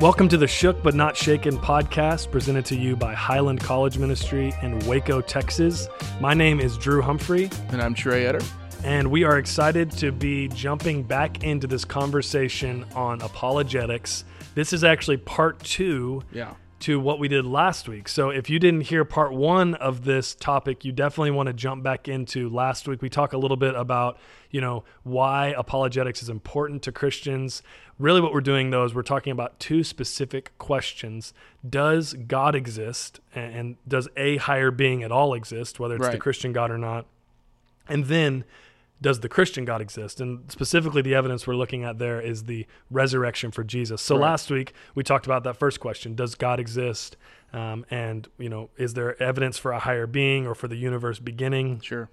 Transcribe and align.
Welcome 0.00 0.28
to 0.28 0.36
the 0.36 0.46
Shook 0.46 0.80
But 0.80 0.94
Not 0.94 1.16
Shaken 1.16 1.58
podcast 1.58 2.30
presented 2.30 2.64
to 2.66 2.76
you 2.76 2.94
by 2.94 3.14
Highland 3.14 3.58
College 3.58 3.98
Ministry 3.98 4.54
in 4.62 4.78
Waco, 4.86 5.20
Texas. 5.20 5.88
My 6.20 6.34
name 6.34 6.60
is 6.60 6.78
Drew 6.78 7.02
Humphrey. 7.02 7.50
And 7.70 7.82
I'm 7.82 7.94
Trey 7.94 8.22
Etter. 8.22 8.44
And 8.84 9.10
we 9.10 9.24
are 9.24 9.38
excited 9.38 9.90
to 9.92 10.12
be 10.12 10.46
jumping 10.48 11.02
back 11.02 11.42
into 11.42 11.66
this 11.66 11.84
conversation 11.84 12.84
on 12.94 13.20
apologetics. 13.22 14.24
This 14.54 14.72
is 14.72 14.84
actually 14.84 15.16
part 15.16 15.58
two 15.64 16.22
Yeah. 16.32 16.54
To 16.80 17.00
what 17.00 17.18
we 17.18 17.28
did 17.28 17.44
last 17.44 17.88
week. 17.88 18.08
So 18.08 18.30
if 18.30 18.48
you 18.48 18.58
didn't 18.58 18.82
hear 18.82 19.04
part 19.04 19.32
one 19.32 19.74
of 19.74 20.04
this 20.04 20.34
topic, 20.34 20.84
you 20.84 20.92
definitely 20.92 21.32
want 21.32 21.48
to 21.48 21.52
jump 21.52 21.82
back 21.82 22.06
into 22.06 22.48
last 22.48 22.86
week. 22.86 23.02
We 23.02 23.08
talk 23.08 23.32
a 23.32 23.38
little 23.38 23.56
bit 23.56 23.74
about, 23.74 24.18
you 24.50 24.60
know, 24.60 24.84
why 25.02 25.48
apologetics 25.56 26.22
is 26.22 26.28
important 26.28 26.82
to 26.82 26.92
Christians. 26.92 27.62
Really, 27.98 28.20
what 28.20 28.32
we're 28.32 28.40
doing 28.40 28.70
though 28.70 28.84
is 28.84 28.94
we're 28.94 29.02
talking 29.02 29.32
about 29.32 29.58
two 29.58 29.82
specific 29.82 30.56
questions. 30.58 31.34
Does 31.68 32.14
God 32.14 32.54
exist? 32.54 33.20
And 33.34 33.54
and 33.54 33.76
does 33.86 34.08
a 34.16 34.36
higher 34.36 34.70
being 34.70 35.02
at 35.02 35.10
all 35.10 35.34
exist, 35.34 35.80
whether 35.80 35.96
it's 35.96 36.08
the 36.08 36.18
Christian 36.18 36.52
God 36.52 36.70
or 36.70 36.78
not? 36.78 37.06
And 37.88 38.04
then, 38.04 38.44
does 39.00 39.20
the 39.20 39.28
Christian 39.28 39.64
God 39.64 39.80
exist? 39.80 40.20
And 40.20 40.50
specifically, 40.50 41.02
the 41.02 41.14
evidence 41.14 41.46
we're 41.46 41.54
looking 41.54 41.84
at 41.84 41.98
there 41.98 42.20
is 42.20 42.44
the 42.44 42.66
resurrection 42.90 43.50
for 43.50 43.62
Jesus. 43.64 44.02
So 44.02 44.16
Right. 44.16 44.22
last 44.22 44.50
week 44.50 44.72
we 44.94 45.02
talked 45.04 45.26
about 45.26 45.44
that 45.44 45.56
first 45.56 45.80
question: 45.80 46.14
Does 46.14 46.34
God 46.34 46.58
exist? 46.60 47.16
Um, 47.52 47.86
and 47.90 48.28
you 48.38 48.48
know, 48.48 48.70
is 48.76 48.94
there 48.94 49.20
evidence 49.22 49.56
for 49.58 49.72
a 49.72 49.78
higher 49.78 50.06
being 50.06 50.46
or 50.46 50.54
for 50.54 50.68
the 50.68 50.76
universe 50.76 51.18
beginning, 51.18 51.80
Sure. 51.80 52.10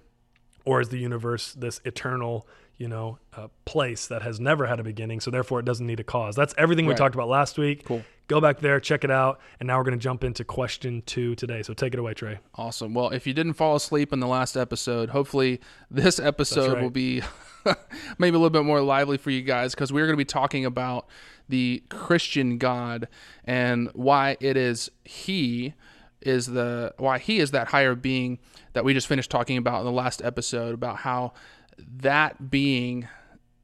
Or 0.66 0.80
is 0.80 0.90
the 0.90 0.98
universe 0.98 1.54
this 1.54 1.80
eternal, 1.84 2.46
you 2.76 2.88
know, 2.88 3.18
uh, 3.34 3.48
place 3.64 4.08
that 4.08 4.20
has 4.20 4.38
never 4.38 4.66
had 4.66 4.78
a 4.78 4.84
beginning? 4.84 5.20
So 5.20 5.30
therefore, 5.30 5.60
it 5.60 5.64
doesn't 5.64 5.86
need 5.86 6.00
a 6.00 6.04
cause. 6.04 6.36
That's 6.36 6.54
everything 6.58 6.84
we 6.84 6.94
talked 6.94 7.14
about 7.14 7.28
last 7.28 7.56
week. 7.56 7.84
Cool. 7.86 8.04
Go 8.28 8.40
back 8.40 8.58
there, 8.58 8.80
check 8.80 9.04
it 9.04 9.10
out, 9.10 9.40
and 9.60 9.68
now 9.68 9.78
we're 9.78 9.84
going 9.84 9.98
to 9.98 10.02
jump 10.02 10.24
into 10.24 10.44
question 10.44 11.00
two 11.06 11.36
today. 11.36 11.62
So 11.62 11.72
take 11.74 11.94
it 11.94 12.00
away, 12.00 12.12
Trey. 12.12 12.40
Awesome. 12.56 12.92
Well, 12.92 13.10
if 13.10 13.24
you 13.24 13.32
didn't 13.32 13.52
fall 13.52 13.76
asleep 13.76 14.12
in 14.12 14.18
the 14.18 14.26
last 14.26 14.56
episode, 14.56 15.10
hopefully 15.10 15.60
this 15.92 16.18
episode 16.18 16.72
right. 16.72 16.82
will 16.82 16.90
be 16.90 17.22
maybe 18.18 18.34
a 18.34 18.38
little 18.38 18.50
bit 18.50 18.64
more 18.64 18.80
lively 18.80 19.16
for 19.16 19.30
you 19.30 19.42
guys 19.42 19.74
because 19.74 19.92
we're 19.92 20.06
going 20.06 20.16
to 20.16 20.18
be 20.18 20.24
talking 20.24 20.64
about 20.64 21.06
the 21.48 21.84
Christian 21.88 22.58
God 22.58 23.06
and 23.44 23.90
why 23.94 24.36
it 24.40 24.56
is 24.56 24.90
He 25.04 25.74
is 26.20 26.46
the 26.46 26.94
why 26.98 27.18
He 27.18 27.38
is 27.38 27.50
that 27.52 27.68
higher 27.68 27.94
being 27.94 28.38
that 28.72 28.84
we 28.84 28.94
just 28.94 29.06
finished 29.06 29.30
talking 29.30 29.56
about 29.56 29.80
in 29.80 29.86
the 29.86 29.92
last 29.92 30.22
episode 30.22 30.74
about 30.74 30.98
how 30.98 31.32
that 31.78 32.50
being 32.50 33.08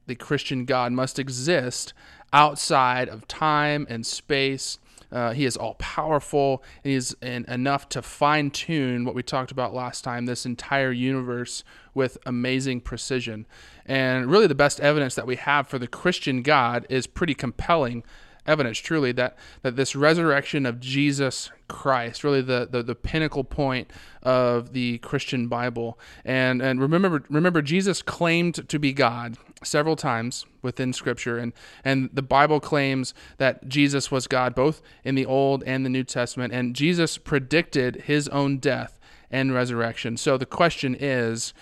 the 0.07 0.15
Christian 0.15 0.65
God 0.65 0.91
must 0.91 1.19
exist 1.19 1.93
outside 2.31 3.07
of 3.09 3.27
time 3.27 3.85
and 3.89 4.05
space. 4.05 4.79
Uh, 5.11 5.31
he 5.31 5.45
is 5.45 5.55
all 5.55 5.75
powerful. 5.75 6.63
And 6.83 6.91
he 6.91 6.95
is 6.97 7.15
in, 7.21 7.45
enough 7.47 7.87
to 7.89 8.01
fine 8.01 8.49
tune 8.49 9.05
what 9.05 9.13
we 9.13 9.21
talked 9.21 9.51
about 9.51 9.73
last 9.73 10.03
time 10.03 10.25
this 10.25 10.45
entire 10.45 10.91
universe 10.91 11.63
with 11.93 12.17
amazing 12.25 12.81
precision. 12.81 13.45
And 13.85 14.29
really, 14.31 14.47
the 14.47 14.55
best 14.55 14.79
evidence 14.79 15.13
that 15.15 15.27
we 15.27 15.35
have 15.35 15.67
for 15.67 15.77
the 15.77 15.87
Christian 15.87 16.41
God 16.41 16.87
is 16.89 17.05
pretty 17.05 17.35
compelling 17.35 18.03
evidence 18.45 18.77
truly 18.77 19.11
that 19.13 19.37
that 19.61 19.75
this 19.75 19.95
resurrection 19.95 20.65
of 20.65 20.79
Jesus 20.79 21.51
Christ 21.67 22.23
really 22.23 22.41
the, 22.41 22.67
the 22.69 22.83
the 22.83 22.95
pinnacle 22.95 23.43
point 23.43 23.91
of 24.21 24.73
the 24.73 24.97
Christian 24.99 25.47
Bible. 25.47 25.97
And 26.25 26.61
and 26.61 26.79
remember 26.81 27.23
remember 27.29 27.61
Jesus 27.61 28.01
claimed 28.01 28.67
to 28.67 28.79
be 28.79 28.93
God 28.93 29.37
several 29.63 29.95
times 29.95 30.45
within 30.61 30.93
scripture. 30.93 31.37
And 31.37 31.53
and 31.83 32.09
the 32.13 32.21
Bible 32.21 32.59
claims 32.59 33.13
that 33.37 33.67
Jesus 33.67 34.11
was 34.11 34.27
God 34.27 34.55
both 34.55 34.81
in 35.03 35.15
the 35.15 35.25
Old 35.25 35.63
and 35.63 35.85
the 35.85 35.89
New 35.89 36.03
Testament. 36.03 36.53
And 36.53 36.75
Jesus 36.75 37.17
predicted 37.17 38.03
his 38.03 38.27
own 38.29 38.57
death 38.57 38.99
and 39.31 39.53
resurrection. 39.53 40.17
So 40.17 40.37
the 40.37 40.45
question 40.45 40.95
is 40.99 41.53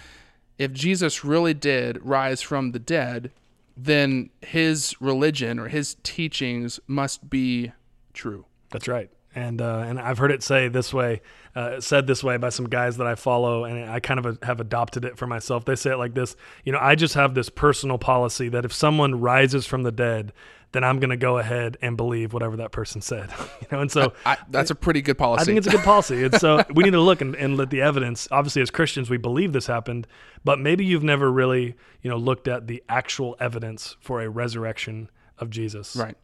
if 0.57 0.73
Jesus 0.73 1.23
really 1.23 1.53
did 1.53 2.03
rise 2.05 2.41
from 2.41 2.71
the 2.71 2.79
dead 2.79 3.31
then 3.75 4.29
his 4.41 4.95
religion 4.99 5.59
or 5.59 5.67
his 5.67 5.95
teachings 6.03 6.79
must 6.87 7.29
be 7.29 7.71
true. 8.13 8.45
That's 8.69 8.87
right. 8.87 9.09
And 9.33 9.61
uh, 9.61 9.83
and 9.87 9.97
I've 9.97 10.17
heard 10.17 10.31
it 10.31 10.43
say 10.43 10.67
this 10.67 10.93
way, 10.93 11.21
uh, 11.55 11.79
said 11.79 12.05
this 12.05 12.21
way 12.21 12.35
by 12.35 12.49
some 12.49 12.67
guys 12.67 12.97
that 12.97 13.07
I 13.07 13.15
follow, 13.15 13.63
and 13.63 13.89
I 13.89 14.01
kind 14.01 14.23
of 14.23 14.37
have 14.43 14.59
adopted 14.59 15.05
it 15.05 15.17
for 15.17 15.25
myself. 15.25 15.63
They 15.63 15.75
say 15.75 15.91
it 15.91 15.97
like 15.97 16.13
this: 16.13 16.35
you 16.65 16.73
know, 16.73 16.79
I 16.81 16.95
just 16.95 17.13
have 17.13 17.33
this 17.33 17.49
personal 17.49 17.97
policy 17.97 18.49
that 18.49 18.65
if 18.65 18.73
someone 18.73 19.21
rises 19.21 19.65
from 19.65 19.83
the 19.83 19.91
dead, 19.91 20.33
then 20.71 20.83
I'm 20.83 20.99
going 20.99 21.09
to 21.09 21.17
go 21.17 21.37
ahead 21.37 21.77
and 21.81 21.97
believe 21.97 22.33
whatever 22.33 22.57
that 22.57 22.71
person 22.71 23.01
said. 23.01 23.29
you 23.61 23.67
know, 23.71 23.81
and 23.81 23.91
so 23.91 24.13
I, 24.25 24.37
that's 24.49 24.71
a 24.71 24.75
pretty 24.75 25.01
good 25.01 25.17
policy. 25.17 25.41
I 25.41 25.45
think 25.45 25.57
it's 25.57 25.67
a 25.67 25.71
good 25.71 25.83
policy. 25.83 26.23
And 26.23 26.39
so 26.39 26.63
we 26.73 26.83
need 26.83 26.91
to 26.91 27.01
look 27.01 27.21
and, 27.21 27.35
and 27.35 27.57
let 27.57 27.69
the 27.69 27.81
evidence. 27.81 28.27
Obviously, 28.31 28.61
as 28.61 28.71
Christians, 28.71 29.09
we 29.09 29.17
believe 29.17 29.53
this 29.53 29.67
happened, 29.67 30.07
but 30.43 30.59
maybe 30.59 30.85
you've 30.85 31.03
never 31.03 31.31
really, 31.31 31.75
you 32.01 32.09
know, 32.09 32.17
looked 32.17 32.47
at 32.47 32.67
the 32.67 32.83
actual 32.87 33.35
evidence 33.39 33.97
for 33.99 34.21
a 34.21 34.29
resurrection 34.29 35.09
of 35.37 35.49
Jesus. 35.49 35.95
right. 35.95 36.15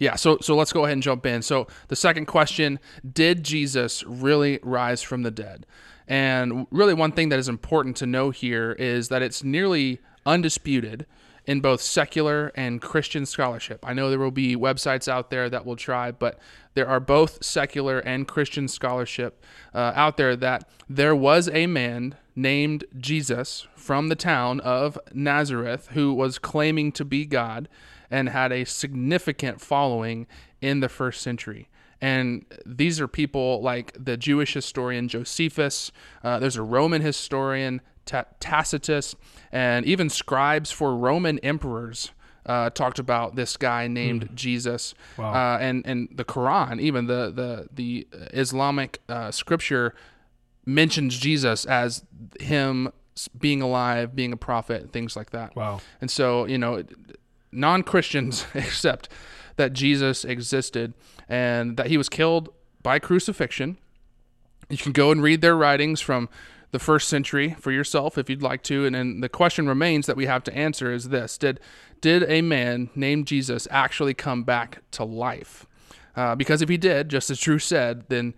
Yeah, 0.00 0.14
so 0.14 0.38
so 0.40 0.54
let's 0.54 0.72
go 0.72 0.84
ahead 0.84 0.92
and 0.92 1.02
jump 1.02 1.26
in. 1.26 1.42
So 1.42 1.66
the 1.88 1.96
second 1.96 2.26
question, 2.26 2.78
did 3.12 3.42
Jesus 3.42 4.04
really 4.04 4.60
rise 4.62 5.02
from 5.02 5.24
the 5.24 5.32
dead? 5.32 5.66
And 6.06 6.68
really 6.70 6.94
one 6.94 7.10
thing 7.10 7.30
that 7.30 7.38
is 7.38 7.48
important 7.48 7.96
to 7.96 8.06
know 8.06 8.30
here 8.30 8.72
is 8.78 9.08
that 9.08 9.22
it's 9.22 9.42
nearly 9.42 10.00
undisputed 10.24 11.04
in 11.48 11.60
both 11.60 11.80
secular 11.80 12.52
and 12.54 12.82
Christian 12.82 13.24
scholarship. 13.24 13.82
I 13.82 13.94
know 13.94 14.10
there 14.10 14.18
will 14.18 14.30
be 14.30 14.54
websites 14.54 15.08
out 15.08 15.30
there 15.30 15.48
that 15.48 15.64
will 15.64 15.76
try, 15.76 16.10
but 16.10 16.38
there 16.74 16.86
are 16.86 17.00
both 17.00 17.42
secular 17.42 18.00
and 18.00 18.28
Christian 18.28 18.68
scholarship 18.68 19.42
uh, 19.74 19.92
out 19.94 20.18
there 20.18 20.36
that 20.36 20.68
there 20.90 21.16
was 21.16 21.48
a 21.48 21.66
man 21.66 22.16
named 22.36 22.84
Jesus 22.98 23.66
from 23.74 24.08
the 24.08 24.14
town 24.14 24.60
of 24.60 24.98
Nazareth 25.14 25.88
who 25.92 26.12
was 26.12 26.38
claiming 26.38 26.92
to 26.92 27.04
be 27.04 27.24
God 27.24 27.66
and 28.10 28.28
had 28.28 28.52
a 28.52 28.64
significant 28.64 29.62
following 29.62 30.26
in 30.60 30.80
the 30.80 30.88
first 30.90 31.22
century. 31.22 31.70
And 31.98 32.44
these 32.66 33.00
are 33.00 33.08
people 33.08 33.62
like 33.62 33.96
the 33.98 34.18
Jewish 34.18 34.52
historian 34.52 35.08
Josephus, 35.08 35.92
uh, 36.22 36.38
there's 36.38 36.56
a 36.56 36.62
Roman 36.62 37.00
historian, 37.00 37.80
Tacitus, 38.40 39.14
and 39.52 39.86
even 39.86 40.08
scribes 40.08 40.70
for 40.70 40.96
Roman 40.96 41.38
emperors 41.40 42.10
uh, 42.46 42.70
talked 42.70 42.98
about 42.98 43.36
this 43.36 43.56
guy 43.56 43.86
named 43.86 44.30
Jesus. 44.34 44.94
Wow. 45.18 45.32
Uh, 45.34 45.58
and, 45.58 45.86
and 45.86 46.08
the 46.12 46.24
Quran, 46.24 46.80
even 46.80 47.06
the, 47.06 47.30
the, 47.30 47.68
the 47.72 48.08
Islamic 48.32 49.00
uh, 49.08 49.30
scripture, 49.30 49.94
mentions 50.64 51.16
Jesus 51.18 51.64
as 51.66 52.04
him 52.40 52.90
being 53.38 53.60
alive, 53.60 54.14
being 54.14 54.32
a 54.32 54.36
prophet, 54.36 54.92
things 54.92 55.16
like 55.16 55.30
that. 55.30 55.54
Wow. 55.56 55.80
And 56.00 56.10
so, 56.10 56.46
you 56.46 56.56
know, 56.56 56.84
non 57.52 57.82
Christians 57.82 58.46
accept 58.54 59.08
that 59.56 59.72
Jesus 59.72 60.24
existed 60.24 60.94
and 61.28 61.76
that 61.76 61.88
he 61.88 61.98
was 61.98 62.08
killed 62.08 62.48
by 62.82 62.98
crucifixion. 62.98 63.76
You 64.70 64.78
can 64.78 64.92
go 64.92 65.10
and 65.10 65.22
read 65.22 65.40
their 65.40 65.56
writings 65.56 66.00
from 66.00 66.28
the 66.70 66.78
first 66.78 67.08
century 67.08 67.56
for 67.58 67.72
yourself 67.72 68.18
if 68.18 68.28
you'd 68.28 68.42
like 68.42 68.62
to. 68.64 68.84
And 68.84 68.94
then 68.94 69.20
the 69.20 69.28
question 69.28 69.68
remains 69.68 70.06
that 70.06 70.16
we 70.16 70.26
have 70.26 70.44
to 70.44 70.54
answer 70.54 70.92
is 70.92 71.08
this 71.08 71.38
Did, 71.38 71.60
did 72.00 72.24
a 72.28 72.42
man 72.42 72.90
named 72.94 73.26
Jesus 73.26 73.66
actually 73.70 74.14
come 74.14 74.44
back 74.44 74.82
to 74.92 75.04
life? 75.04 75.66
Uh, 76.16 76.34
because 76.34 76.62
if 76.62 76.68
he 76.68 76.76
did, 76.76 77.08
just 77.08 77.30
as 77.30 77.38
Drew 77.38 77.58
said, 77.58 78.04
then 78.08 78.34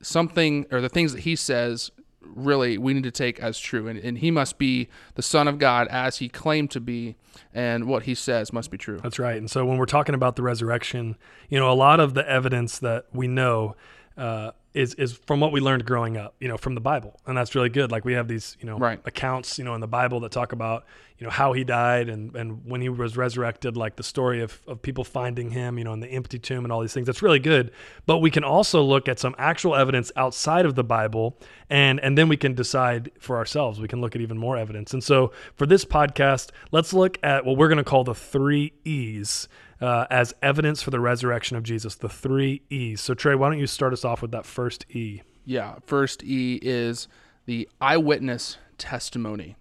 something 0.00 0.66
or 0.70 0.80
the 0.80 0.88
things 0.88 1.12
that 1.12 1.20
he 1.22 1.36
says 1.36 1.90
really 2.20 2.76
we 2.76 2.92
need 2.92 3.04
to 3.04 3.10
take 3.10 3.38
as 3.38 3.58
true 3.58 3.86
and, 3.86 3.98
and 4.00 4.18
he 4.18 4.30
must 4.30 4.58
be 4.58 4.88
the 5.14 5.22
son 5.22 5.46
of 5.46 5.58
god 5.58 5.86
as 5.88 6.18
he 6.18 6.28
claimed 6.28 6.70
to 6.70 6.80
be 6.80 7.14
and 7.54 7.86
what 7.86 8.02
he 8.02 8.14
says 8.14 8.52
must 8.52 8.70
be 8.70 8.78
true 8.78 8.98
That's 9.02 9.18
right. 9.18 9.36
And 9.36 9.50
so 9.50 9.64
when 9.64 9.78
we're 9.78 9.86
talking 9.86 10.14
about 10.14 10.36
the 10.36 10.42
resurrection, 10.42 11.16
you 11.48 11.58
know, 11.58 11.70
a 11.70 11.74
lot 11.74 12.00
of 12.00 12.14
the 12.14 12.28
evidence 12.28 12.78
that 12.80 13.06
we 13.12 13.28
know 13.28 13.76
uh, 14.16 14.52
is 14.76 14.94
is 14.94 15.14
from 15.26 15.40
what 15.40 15.52
we 15.52 15.60
learned 15.60 15.84
growing 15.86 16.16
up, 16.16 16.34
you 16.38 16.48
know, 16.48 16.56
from 16.56 16.74
the 16.74 16.80
Bible, 16.80 17.18
and 17.26 17.36
that's 17.36 17.54
really 17.54 17.68
good. 17.70 17.90
Like 17.90 18.04
we 18.04 18.12
have 18.12 18.28
these, 18.28 18.56
you 18.60 18.66
know, 18.66 18.78
Right. 18.78 19.00
accounts, 19.04 19.58
you 19.58 19.64
know, 19.64 19.74
in 19.74 19.80
the 19.80 19.88
Bible 19.88 20.20
that 20.20 20.32
talk 20.32 20.52
about, 20.52 20.84
you 21.18 21.24
know, 21.24 21.30
how 21.30 21.52
he 21.54 21.64
died 21.64 22.08
and 22.08 22.36
and 22.36 22.64
when 22.66 22.80
he 22.82 22.88
was 22.88 23.16
resurrected, 23.16 23.76
like 23.76 23.96
the 23.96 24.02
story 24.02 24.42
of 24.42 24.60
of 24.66 24.82
people 24.82 25.02
finding 25.02 25.50
him, 25.50 25.78
you 25.78 25.84
know, 25.84 25.92
in 25.94 26.00
the 26.00 26.08
empty 26.08 26.38
tomb 26.38 26.64
and 26.64 26.70
all 26.72 26.80
these 26.80 26.92
things. 26.92 27.06
That's 27.06 27.22
really 27.22 27.38
good. 27.38 27.70
But 28.04 28.18
we 28.18 28.30
can 28.30 28.44
also 28.44 28.82
look 28.82 29.08
at 29.08 29.18
some 29.18 29.34
actual 29.38 29.74
evidence 29.74 30.12
outside 30.14 30.66
of 30.66 30.74
the 30.74 30.84
Bible, 30.84 31.38
and 31.70 31.98
and 32.00 32.16
then 32.18 32.28
we 32.28 32.36
can 32.36 32.54
decide 32.54 33.10
for 33.18 33.36
ourselves. 33.38 33.80
We 33.80 33.88
can 33.88 34.00
look 34.02 34.14
at 34.14 34.20
even 34.20 34.36
more 34.36 34.56
evidence. 34.58 34.92
And 34.92 35.02
so 35.02 35.32
for 35.54 35.66
this 35.66 35.84
podcast, 35.86 36.50
let's 36.70 36.92
look 36.92 37.18
at 37.22 37.46
what 37.46 37.56
we're 37.56 37.68
going 37.68 37.78
to 37.78 37.84
call 37.84 38.04
the 38.04 38.14
three 38.14 38.72
E's 38.84 39.48
uh, 39.80 40.06
as 40.10 40.34
evidence 40.42 40.82
for 40.82 40.90
the 40.90 41.00
resurrection 41.00 41.56
of 41.56 41.62
Jesus, 41.62 41.94
the 41.94 42.08
three 42.08 42.62
E's. 42.70 43.00
So, 43.00 43.14
Trey, 43.14 43.34
why 43.34 43.48
don't 43.48 43.58
you 43.58 43.66
start 43.66 43.92
us 43.92 44.04
off 44.04 44.22
with 44.22 44.30
that 44.32 44.46
first 44.46 44.86
E? 44.90 45.22
yeah 45.48 45.76
first 45.86 46.24
e 46.24 46.58
is 46.60 47.06
the 47.46 47.68
eyewitness 47.80 48.58
testimony 48.78 49.54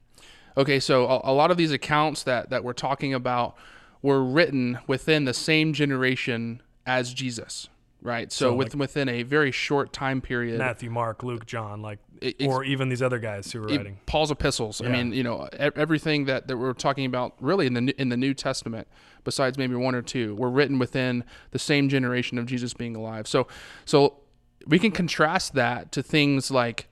okay 0.58 0.80
so 0.80 1.06
a, 1.06 1.22
a 1.26 1.32
lot 1.32 1.52
of 1.52 1.58
these 1.58 1.72
accounts 1.72 2.24
that 2.24 2.50
that 2.50 2.64
we're 2.64 2.74
talking 2.74 3.14
about 3.14 3.56
were 4.02 4.24
written 4.24 4.78
within 4.86 5.26
the 5.26 5.34
same 5.34 5.74
generation 5.74 6.62
as 6.86 7.12
Jesus, 7.12 7.70
right? 8.06 8.32
So, 8.32 8.52
So, 8.52 8.56
with, 8.56 8.76
within 8.76 9.10
a 9.10 9.24
very 9.24 9.52
short 9.52 9.92
time 9.92 10.22
period, 10.22 10.58
Matthew, 10.60 10.90
Mark, 10.90 11.24
Luke, 11.24 11.46
John, 11.46 11.82
like, 11.82 12.00
It- 12.22 12.36
or 12.48 12.64
even 12.64 12.88
these 12.90 13.02
other 13.02 13.20
guys 13.20 13.52
who 13.52 13.62
were 13.62 13.70
e- 13.70 13.78
writing. 13.78 14.00
Paul's 14.06 14.32
epistles. 14.32 14.82
I 14.82 14.88
mean, 14.88 15.12
you 15.12 15.24
know, 15.24 15.50
everything 15.60 16.26
that, 16.26 16.48
that 16.48 16.58
we're 16.58 16.74
talking 16.74 17.06
about 17.06 17.34
really 17.42 17.66
in 17.68 17.74
the 17.74 17.82
New- 17.82 17.94
in 17.98 18.10
the 18.10 18.18
New 18.18 18.34
Testament, 18.34 18.88
besides 19.24 19.58
maybe 19.58 19.76
one 19.76 19.96
or 19.96 20.02
two, 20.02 20.36
were 20.36 20.50
written 20.50 20.80
within 20.80 21.24
the 21.52 21.60
same 21.60 21.90
generation 21.90 22.38
of 22.38 22.46
Jesus 22.46 22.74
being 22.74 22.96
alive. 22.96 23.28
So, 23.28 23.48
so 23.84 24.20
we 24.68 24.80
can 24.80 24.92
contrast 24.92 25.54
that 25.56 25.92
to 25.92 26.02
things 26.02 26.50
like 26.52 26.88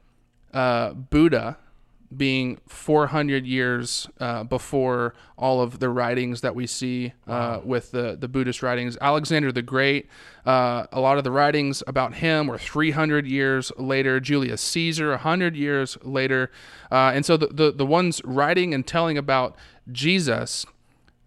uh, 0.54 0.94
Buddha 0.94 1.58
being 2.18 2.60
400 2.68 3.46
years 3.46 4.08
uh, 4.20 4.44
before 4.44 5.14
all 5.38 5.62
of 5.62 5.80
the 5.80 5.90
writings 5.90 6.42
that 6.42 6.56
we 6.56 6.68
see 6.68 7.14
uh, 7.28 7.60
with 7.64 7.92
the, 7.92 8.16
the 8.20 8.28
Buddhist 8.28 8.64
writings. 8.64 8.98
Alexander 9.02 9.52
the 9.52 9.62
Great, 9.62 10.08
uh, 10.46 10.86
a 10.92 11.00
lot 11.00 11.18
of 11.18 11.24
the 11.24 11.32
writings 11.32 11.84
about 11.88 12.16
him 12.16 12.48
were 12.48 12.58
300 12.58 13.26
years 13.26 13.72
later. 13.78 14.20
Julius 14.20 14.62
Caesar, 14.62 15.10
100 15.10 15.56
years 15.56 15.98
later. 16.04 16.52
Uh, 16.92 17.12
and 17.14 17.26
so 17.26 17.38
the, 17.38 17.48
the, 17.48 17.72
the 17.72 17.86
ones 17.86 18.22
writing 18.24 18.74
and 18.74 18.86
telling 18.86 19.18
about 19.18 19.56
Jesus 19.92 20.66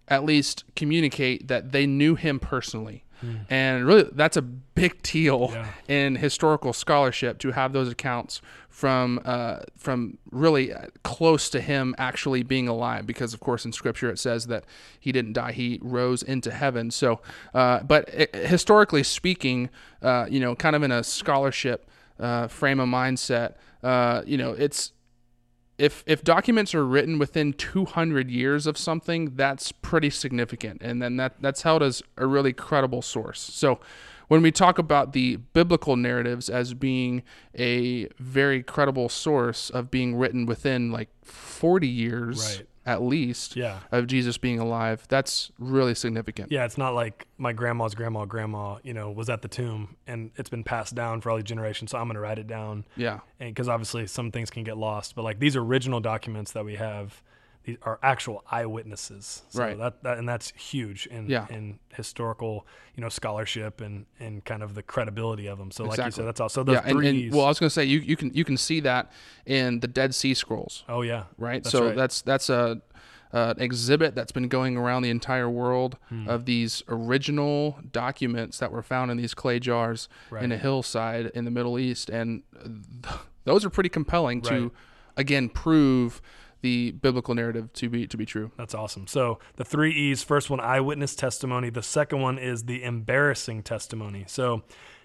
at 0.07 0.23
least 0.23 0.63
communicate 0.75 1.47
that 1.47 1.71
they 1.71 1.85
knew 1.85 2.15
him 2.15 2.39
personally. 2.39 3.03
And 3.49 3.85
really, 3.85 4.09
that's 4.13 4.37
a 4.37 4.41
big 4.41 5.01
deal 5.13 5.49
Yeah. 5.51 5.67
in 5.87 6.15
historical 6.17 6.73
scholarship 6.73 7.39
to 7.39 7.51
have 7.51 7.73
those 7.73 7.89
accounts 7.91 8.41
from 8.69 9.19
uh, 9.25 9.59
from 9.75 10.19
really 10.31 10.71
close 11.03 11.49
to 11.49 11.59
him 11.59 11.95
actually 11.97 12.43
being 12.43 12.67
alive. 12.67 13.07
Because 13.07 13.33
of 13.33 13.39
course, 13.39 13.65
in 13.65 13.71
Scripture 13.71 14.09
it 14.11 14.19
says 14.19 14.47
that 14.47 14.65
he 14.99 15.11
didn't 15.11 15.33
die; 15.33 15.51
he 15.51 15.79
rose 15.81 16.21
into 16.21 16.51
heaven. 16.51 16.91
So, 16.91 17.19
uh, 17.55 17.81
but 17.83 18.07
i 18.13 18.37
historically 18.47 19.03
speaking, 19.03 19.69
uh, 20.01 20.27
you 20.29 20.39
know, 20.39 20.55
kind 20.55 20.75
of 20.75 20.83
in 20.83 20.91
a 20.91 21.03
scholarship 21.03 21.89
uh, 22.19 22.47
frame 22.47 22.79
of 22.79 22.87
mindset, 22.87 23.55
uh, 23.83 24.21
you 24.27 24.37
know, 24.37 24.51
it's 24.51 24.91
if 25.77 26.03
if 26.07 26.23
documents 26.23 26.73
are 26.73 26.85
written 26.85 27.19
within 27.19 27.53
200 27.53 28.29
years 28.29 28.65
of 28.65 28.77
something, 28.77 29.35
that's 29.35 29.71
pretty 29.71 30.09
significant, 30.09 30.81
and 30.81 31.01
then 31.01 31.17
that 31.17 31.35
that's 31.39 31.61
held 31.61 31.83
as 31.83 32.01
a 32.17 32.25
really 32.25 32.53
credible 32.53 33.01
source. 33.01 33.39
So, 33.39 33.79
when 34.27 34.41
we 34.41 34.51
talk 34.51 34.79
about 34.79 35.13
the 35.13 35.37
biblical 35.37 35.95
narratives 35.95 36.49
as 36.49 36.73
being 36.73 37.23
a 37.57 38.07
very 38.17 38.63
credible 38.63 39.07
source 39.09 39.69
of 39.69 39.91
being 39.91 40.15
written 40.15 40.45
within 40.45 40.91
like 40.91 41.09
40 41.23 41.87
years 41.87 42.57
Right. 42.57 42.67
At 42.87 43.01
least 43.03 43.55
Yeah. 43.55 43.79
of 43.91 44.07
Jesus 44.07 44.37
being 44.37 44.59
alive, 44.59 45.05
that's 45.09 45.51
really 45.59 45.93
significant. 45.93 46.51
Yeah, 46.51 46.65
it's 46.65 46.77
not 46.77 46.95
like 46.95 47.27
my 47.37 47.53
grandma's 47.53 47.93
grandma, 47.93 48.25
grandma, 48.25 48.77
you 48.81 48.93
know, 48.93 49.11
was 49.11 49.29
at 49.29 49.41
the 49.43 49.47
tomb 49.47 49.95
and 50.07 50.31
it's 50.37 50.49
been 50.49 50.63
passed 50.63 50.95
down 50.95 51.21
for 51.21 51.29
all 51.29 51.35
these 51.37 51.43
generations. 51.43 51.91
So 51.91 51.97
I'm 51.97 52.05
going 52.05 52.15
to 52.15 52.21
write 52.21 52.39
it 52.39 52.47
down. 52.47 52.85
Yeah. 52.95 53.19
And 53.39 53.53
because 53.53 53.67
obviously 53.69 54.07
some 54.07 54.31
things 54.31 54.49
can 54.49 54.63
get 54.63 54.77
lost, 54.77 55.13
but 55.15 55.23
like 55.23 55.39
these 55.39 55.55
original 55.55 55.99
documents 55.99 56.53
that 56.53 56.63
we 56.65 56.75
have, 56.75 57.21
are 57.81 57.99
actual 58.01 58.43
eyewitnesses. 58.51 59.43
So 59.49 59.59
Right. 59.59 59.77
That, 59.77 60.03
that 60.03 60.17
and 60.17 60.27
that's 60.27 60.51
huge 60.55 61.05
in 61.07 61.29
Yeah. 61.29 61.47
in 61.49 61.79
historical, 61.93 62.65
you 62.95 63.01
know, 63.01 63.09
scholarship 63.09 63.81
and 63.81 64.05
and 64.19 64.43
kind 64.45 64.63
of 64.63 64.75
the 64.75 64.83
credibility 64.83 65.47
of 65.47 65.57
them. 65.57 65.71
So 65.71 65.83
like 65.83 65.97
you 65.97 66.11
said, 66.11 66.25
that's 66.25 66.39
all. 66.39 66.49
So 66.49 66.63
those 66.63 66.75
Yeah, 66.75 66.81
and, 66.85 66.91
three. 66.97 67.25
and 67.25 67.33
well, 67.35 67.45
I 67.45 67.49
was 67.49 67.59
going 67.59 67.67
to 67.69 67.73
say 67.73 67.83
you, 67.85 67.99
you 67.99 68.15
can 68.15 68.33
you 68.33 68.45
can 68.45 68.57
see 68.57 68.79
that 68.81 69.11
in 69.45 69.79
the 69.81 69.87
Dead 69.87 70.13
Sea 70.15 70.33
Scrolls. 70.33 70.83
oh 70.87 71.01
yeah. 71.01 71.23
right? 71.37 71.63
That's 71.63 71.71
so 71.71 71.87
right. 71.87 71.95
that's 71.95 72.21
that's 72.21 72.49
a 72.49 72.81
uh, 73.33 73.53
an 73.57 73.61
exhibit 73.61 74.15
that's 74.15 74.31
been 74.31 74.47
going 74.47 74.77
around 74.77 75.01
the 75.01 75.09
entire 75.09 75.49
world 75.49 75.97
Hmm. 76.07 76.29
of 76.29 76.45
these 76.45 76.81
original 76.87 77.77
documents 77.91 78.59
that 78.59 78.71
were 78.71 78.81
found 78.83 79.11
in 79.11 79.17
these 79.17 79.33
clay 79.33 79.59
jars 79.59 80.07
in 80.39 80.51
a 80.53 80.57
hillside 80.57 81.25
in 81.35 81.43
the 81.43 81.51
Middle 81.51 81.77
East, 81.77 82.09
and 82.09 82.43
th- 83.03 83.15
those 83.43 83.65
are 83.65 83.69
pretty 83.69 83.89
compelling 83.89 84.41
to 84.43 84.71
again 85.17 85.49
prove 85.49 86.21
the 86.67 86.91
biblical 86.91 87.33
narrative 87.33 87.71
to 87.71 87.89
be 87.89 88.05
to 88.07 88.17
be 88.17 88.25
true. 88.25 88.51
That's 88.57 88.75
awesome. 88.75 89.07
So 89.07 89.39
the 89.55 89.63
three 89.63 89.93
E's 89.93 90.21
first 90.21 90.49
one, 90.49 90.59
eyewitness 90.59 91.15
testimony. 91.15 91.69
The 91.69 91.81
second 91.81 92.19
one 92.21 92.37
is 92.37 92.65
the 92.65 92.83
embarrassing 92.83 93.63
testimony. 93.63 94.25
So 94.27 94.63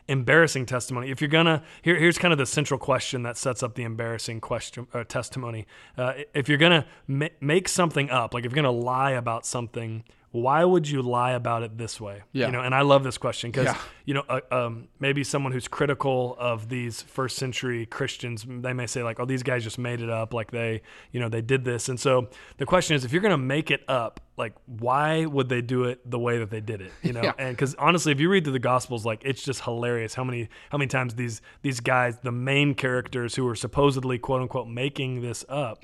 embarrassing 0.09 0.67
testimony. 0.67 1.12
If 1.12 1.20
you're 1.20 1.31
gonna, 1.31 1.62
here, 1.81 1.97
here's 1.97 2.19
kind 2.19 2.32
of 2.32 2.38
the 2.38 2.47
central 2.47 2.79
question 2.79 3.23
that 3.23 3.37
sets 3.37 3.62
up 3.62 3.76
the 3.76 3.85
embarrassing 3.85 4.41
question 4.41 4.88
uh, 4.93 5.05
testimony. 5.05 5.69
Uh, 5.97 6.14
if 6.35 6.49
you're 6.49 6.59
gonna 6.59 6.85
ma- 7.06 7.37
make 7.41 7.69
something 7.69 8.11
up, 8.11 8.35
like 8.35 8.44
if 8.44 8.50
you're 8.50 8.62
gonna 8.62 8.76
lie 8.76 9.12
about 9.12 9.47
something, 9.47 10.03
why 10.32 10.64
would 10.64 10.88
you 10.88 11.02
lie 11.02 11.32
about 11.32 11.62
it 11.62 11.76
this 11.79 12.00
way? 12.00 12.23
Yeah. 12.32 12.46
You 12.46 12.52
know, 12.52 12.61
and 12.62 12.75
I 12.75 12.81
love 12.82 13.05
this 13.05 13.19
question 13.19 13.50
because 13.50 13.67
Yeah. 13.67 13.79
you 14.06 14.14
know, 14.14 14.25
uh, 14.29 14.40
um, 14.50 14.88
maybe 14.99 15.23
someone 15.25 15.52
who's 15.52 15.69
critical 15.69 16.37
of 16.38 16.69
these 16.69 17.02
first 17.02 17.37
century 17.37 17.84
Christians, 17.87 18.44
they 18.49 18.73
may 18.73 18.87
say 18.87 19.02
like, 19.02 19.20
"Oh, 19.20 19.26
these 19.26 19.43
guys 19.43 19.62
just 19.62 19.79
made 19.79 20.00
it 20.00 20.08
up. 20.11 20.32
Like 20.34 20.50
they, 20.50 20.81
you 21.12 21.20
know, 21.20 21.29
they 21.29 21.43
did 21.43 21.64
this." 21.64 21.88
And 21.90 22.00
so 22.00 22.29
the 22.56 22.67
question 22.67 22.96
is, 22.96 23.05
if 23.05 23.12
you're 23.12 23.20
going 23.23 23.31
to 23.31 23.37
make 23.38 23.70
it 23.70 23.82
up, 23.88 24.20
like, 24.38 24.55
why 24.64 25.26
would 25.26 25.50
they 25.50 25.61
do 25.61 25.84
it 25.84 26.00
the 26.11 26.19
way 26.19 26.38
that 26.38 26.49
they 26.50 26.62
did 26.62 26.81
it? 26.81 26.93
You 27.02 27.12
know, 27.12 27.23
Yeah. 27.25 27.32
and 27.38 27.55
because 27.55 27.75
honestly, 27.75 28.11
if 28.12 28.19
you 28.19 28.31
read 28.31 28.44
through 28.44 28.55
the 28.55 28.58
Gospels, 28.58 29.05
like, 29.05 29.20
it's 29.26 29.43
just 29.44 29.61
hilarious 29.62 30.14
how 30.14 30.25
many 30.25 30.49
how 30.70 30.78
many 30.78 30.88
times 30.88 31.14
these 31.14 31.43
these 31.61 31.81
guys, 31.81 32.19
the 32.20 32.32
main 32.32 32.75
characters 32.75 33.35
who 33.35 33.46
are 33.46 33.55
supposedly 33.55 34.19
quote 34.19 34.40
unquote 34.40 34.67
making 34.69 35.20
this 35.20 35.44
up 35.50 35.82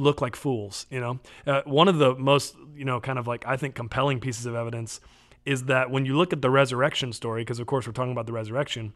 look 0.00 0.20
like 0.20 0.34
fools. 0.36 0.86
You 0.90 1.00
know, 1.00 1.20
uh, 1.46 1.62
one 1.64 1.88
of 1.88 1.98
the 1.98 2.14
most 2.16 2.56
you 2.74 2.84
know 2.84 3.00
kind 3.00 3.18
of 3.18 3.26
like 3.26 3.44
I 3.46 3.56
think 3.56 3.74
compelling 3.74 4.20
pieces 4.20 4.46
of 4.46 4.54
evidence 4.54 5.00
is 5.44 5.64
that 5.64 5.90
when 5.90 6.04
you 6.06 6.16
look 6.16 6.32
at 6.32 6.42
the 6.42 6.50
resurrection 6.50 7.12
story, 7.12 7.42
because 7.42 7.60
of 7.60 7.66
course 7.66 7.86
we're 7.86 7.92
talking 7.92 8.12
about 8.12 8.26
the 8.26 8.32
resurrection, 8.32 8.92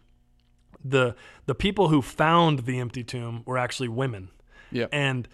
the 0.84 1.14
the 1.46 1.54
people 1.54 1.88
who 1.88 2.02
found 2.02 2.60
the 2.60 2.78
empty 2.80 3.04
tomb 3.04 3.42
were 3.46 3.58
actually 3.58 3.88
women, 3.88 4.28
Yeah. 4.70 4.86
and 4.92 5.28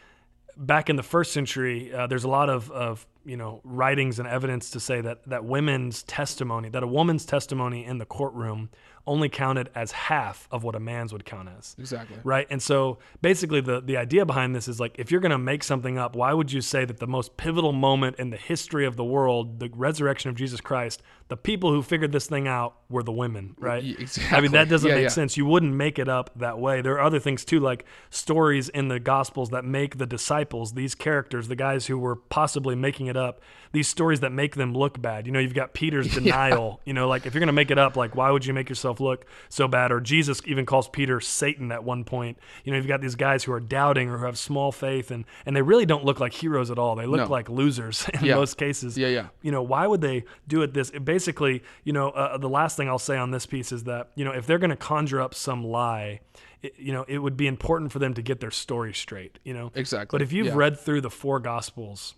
back 0.57 0.91
in 0.91 0.97
the 0.97 1.03
first 1.03 1.33
century, 1.33 1.93
uh, 1.93 2.07
there's 2.07 2.25
a 2.25 2.29
lot 2.29 2.51
of, 2.51 2.71
of 2.71 3.07
you 3.25 3.37
know 3.37 3.61
writings 3.65 4.19
and 4.19 4.29
evidence 4.29 4.71
to 4.71 4.81
say 4.81 5.01
that 5.01 5.29
that 5.29 5.45
women's 5.45 6.03
testimony, 6.05 6.69
that 6.69 6.83
a 6.83 6.87
woman's 6.87 7.25
testimony 7.25 7.85
in 7.85 7.99
the 7.99 8.07
courtroom, 8.07 8.71
only 9.07 9.29
counted 9.29 9.71
as 9.75 9.93
half 9.93 10.47
of 10.51 10.63
what 10.63 10.75
a 10.75 10.81
man's 10.81 11.13
would 11.13 11.25
count 11.25 11.49
as. 11.59 11.75
Exactly. 11.79 12.17
right? 12.23 12.47
And 12.51 12.63
so 12.63 12.99
basically 13.23 13.61
the 13.61 13.81
the 13.81 13.97
idea 13.97 14.25
behind 14.27 14.55
this 14.55 14.69
is 14.69 14.79
like 14.79 14.95
if 14.99 15.11
you're 15.11 15.21
going 15.21 15.31
to 15.31 15.39
make 15.39 15.65
something 15.65 15.99
up 15.99 16.15
why 16.15 16.33
would 16.33 16.53
you 16.53 16.61
say 16.61 16.85
that 16.85 16.99
the 16.99 17.07
most 17.07 17.37
pivotal 17.37 17.73
moment 17.73 18.17
in 18.19 18.31
the 18.31 18.37
history 18.37 18.85
of 18.87 18.97
the 18.97 19.05
world 19.05 19.59
the 19.59 19.71
resurrection 19.75 20.29
of 20.31 20.37
jesus 20.37 20.61
christ 20.61 21.03
the 21.29 21.37
people 21.37 21.71
who 21.73 21.81
figured 21.83 22.13
this 22.13 22.27
thing 22.27 22.47
out 22.49 22.75
were 22.89 23.03
the 23.03 23.13
women 23.13 23.55
right? 23.59 23.83
Y- 23.83 23.95
i 23.99 24.03
exactly. 24.03 24.41
mean 24.43 24.53
that 24.53 24.69
doesn't 24.69 24.89
Yeah, 24.89 24.95
make 24.97 25.03
yeah. 25.05 25.09
sense. 25.09 25.37
You 25.37 25.47
wouldn't 25.47 25.73
make 25.75 25.99
it 25.99 26.09
up 26.09 26.31
that 26.37 26.59
way. 26.59 26.83
There 26.83 26.95
are 26.95 27.01
other 27.01 27.21
things 27.21 27.45
too 27.45 27.61
like 27.61 27.85
stories 28.11 28.69
in 28.69 28.89
the 28.89 28.99
gospels 29.01 29.51
that 29.51 29.65
make 29.65 29.99
the 29.99 30.07
disciples 30.07 30.73
these 30.75 30.95
characters 30.97 31.47
the 31.49 31.55
guys 31.57 31.87
who 31.87 31.99
were 31.99 32.17
possibly 32.17 32.75
making 32.75 33.07
it 33.07 33.17
up 33.17 33.41
these 33.73 33.87
stories 33.87 34.19
that 34.21 34.33
make 34.33 34.57
them 34.57 34.75
look 34.75 35.01
bad. 35.01 35.27
You 35.27 35.33
know 35.33 35.39
you've 35.39 35.55
got 35.55 35.73
peter's 35.73 36.13
denial. 36.21 36.81
You 36.85 36.93
know 36.95 37.07
like 37.09 37.27
if 37.27 37.33
you're 37.35 37.41
going 37.41 37.47
to 37.47 37.53
make 37.53 37.71
it 37.71 37.79
up 37.79 37.97
like 37.97 38.17
why 38.17 38.31
would 38.33 38.45
you 38.45 38.53
make 38.53 38.69
yourself 38.69 38.90
look 38.99 39.27
so 39.51 39.69
bad 39.69 39.93
or 39.93 40.01
jesus 40.01 40.41
even 40.47 40.67
calls 40.67 40.89
peter 40.89 41.21
satan 41.21 41.71
at 41.71 41.85
one 41.85 42.03
point 42.03 42.39
you 42.65 42.73
know 42.73 42.77
you've 42.79 42.89
got 42.89 43.01
these 43.03 43.15
guys 43.15 43.45
who 43.45 43.53
are 43.53 43.61
doubting 43.61 44.09
or 44.09 44.19
who 44.19 44.25
have 44.25 44.37
small 44.39 44.73
faith 44.73 45.11
and 45.13 45.25
and 45.47 45.55
they 45.55 45.63
really 45.63 45.87
don't 45.87 46.05
look 46.05 46.19
like 46.19 46.33
heroes 46.33 46.71
at 46.71 46.79
all 46.79 46.97
they 46.97 47.07
look 47.07 47.19
No. 47.21 47.27
like 47.29 47.49
losers 47.51 48.09
in 48.15 48.25
Yeah. 48.25 48.37
most 48.37 48.57
cases 48.57 48.97
Yeah, 48.99 49.09
yeah. 49.09 49.27
you 49.43 49.53
know 49.53 49.63
why 49.63 49.87
would 49.87 50.01
they 50.01 50.25
do 50.49 50.63
it 50.63 50.73
this 50.73 50.91
basically 50.91 51.63
you 51.85 51.93
know 51.93 52.09
uh, 52.09 52.39
the 52.39 52.49
last 52.49 52.77
thing 52.79 52.89
i'll 52.89 52.99
say 52.99 53.19
on 53.19 53.31
this 53.31 53.45
piece 53.47 53.71
is 53.71 53.85
that 53.85 54.09
you 54.17 54.25
know 54.25 54.33
if 54.33 54.47
they're 54.47 54.59
going 54.59 54.71
to 54.71 54.77
conjure 54.77 55.21
up 55.21 55.35
some 55.35 55.63
lie 55.63 56.21
it, 56.63 56.73
you 56.79 56.93
know 56.93 57.05
it 57.09 57.19
would 57.19 57.37
be 57.37 57.47
important 57.47 57.93
for 57.93 57.99
them 57.99 58.15
to 58.15 58.23
get 58.23 58.41
their 58.41 58.51
story 58.51 58.95
straight 58.95 59.39
you 59.45 59.53
know 59.53 59.71
Exactly. 59.75 60.17
but 60.17 60.23
if 60.23 60.33
you've 60.33 60.47
Yeah. 60.49 60.55
read 60.57 60.79
through 60.81 61.03
the 61.03 61.11
four 61.11 61.39
gospels 61.41 62.15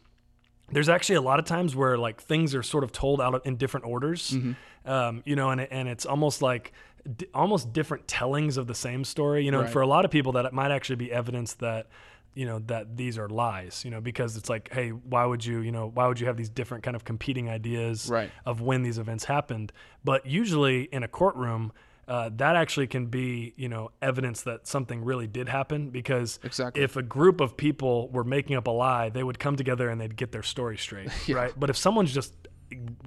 there's 0.72 0.88
actually 0.88 1.16
a 1.16 1.20
lot 1.22 1.38
of 1.38 1.44
times 1.44 1.76
where 1.76 1.96
like 1.98 2.20
things 2.20 2.54
are 2.54 2.62
sort 2.62 2.82
of 2.84 2.90
told 2.92 3.20
out 3.20 3.34
of, 3.34 3.42
in 3.44 3.56
different 3.56 3.86
orders 3.86 4.30
Mm-hmm. 4.32 4.90
um, 4.90 5.22
you 5.24 5.36
know 5.36 5.50
and, 5.50 5.60
and 5.60 5.88
it's 5.88 6.06
almost 6.06 6.42
like 6.42 6.72
d- 7.16 7.26
almost 7.34 7.72
different 7.72 8.06
tellings 8.08 8.56
of 8.56 8.66
the 8.66 8.74
same 8.74 9.04
story 9.04 9.44
you 9.44 9.50
know 9.50 9.60
and 9.60 9.70
for 9.70 9.82
a 9.82 9.86
lot 9.86 10.04
of 10.04 10.10
people 10.10 10.32
that 10.32 10.44
it 10.44 10.52
might 10.52 10.70
actually 10.70 10.96
be 10.96 11.12
evidence 11.12 11.54
that 11.54 11.86
you 12.34 12.46
know 12.46 12.60
that 12.66 12.96
these 12.96 13.18
are 13.18 13.28
lies 13.28 13.84
you 13.84 13.90
know 13.90 14.00
because 14.00 14.36
it's 14.36 14.48
like 14.48 14.72
hey 14.72 14.88
why 14.90 15.24
would 15.26 15.44
you 15.44 15.60
you 15.60 15.70
know 15.70 15.90
why 15.94 16.06
would 16.06 16.18
you 16.18 16.26
have 16.26 16.36
these 16.36 16.48
different 16.48 16.82
kind 16.82 16.96
of 16.96 17.04
competing 17.04 17.48
ideas 17.50 18.08
Right. 18.08 18.30
of 18.46 18.60
when 18.62 18.82
these 18.82 18.98
events 18.98 19.24
happened 19.24 19.72
but 20.02 20.24
usually 20.26 20.84
in 20.84 21.02
a 21.02 21.08
courtroom 21.08 21.72
uh, 22.08 22.30
that 22.36 22.56
actually 22.56 22.86
can 22.86 23.06
be 23.06 23.54
you 23.56 23.68
know 23.68 23.90
evidence 24.00 24.42
that 24.42 24.66
something 24.66 25.04
really 25.04 25.26
did 25.26 25.48
happen 25.48 25.90
because 25.90 26.38
Exactly. 26.42 26.82
if 26.82 26.96
a 26.96 27.02
group 27.02 27.40
of 27.40 27.56
people 27.56 28.08
were 28.10 28.24
making 28.24 28.56
up 28.56 28.66
a 28.66 28.70
lie 28.70 29.08
they 29.08 29.22
would 29.22 29.38
come 29.38 29.56
together 29.56 29.88
and 29.88 30.00
they'd 30.00 30.16
get 30.16 30.32
their 30.32 30.42
story 30.42 30.76
straight 30.76 31.10
right 31.28 31.52
but 31.56 31.70
if 31.70 31.76
someone's 31.76 32.12
just 32.12 32.34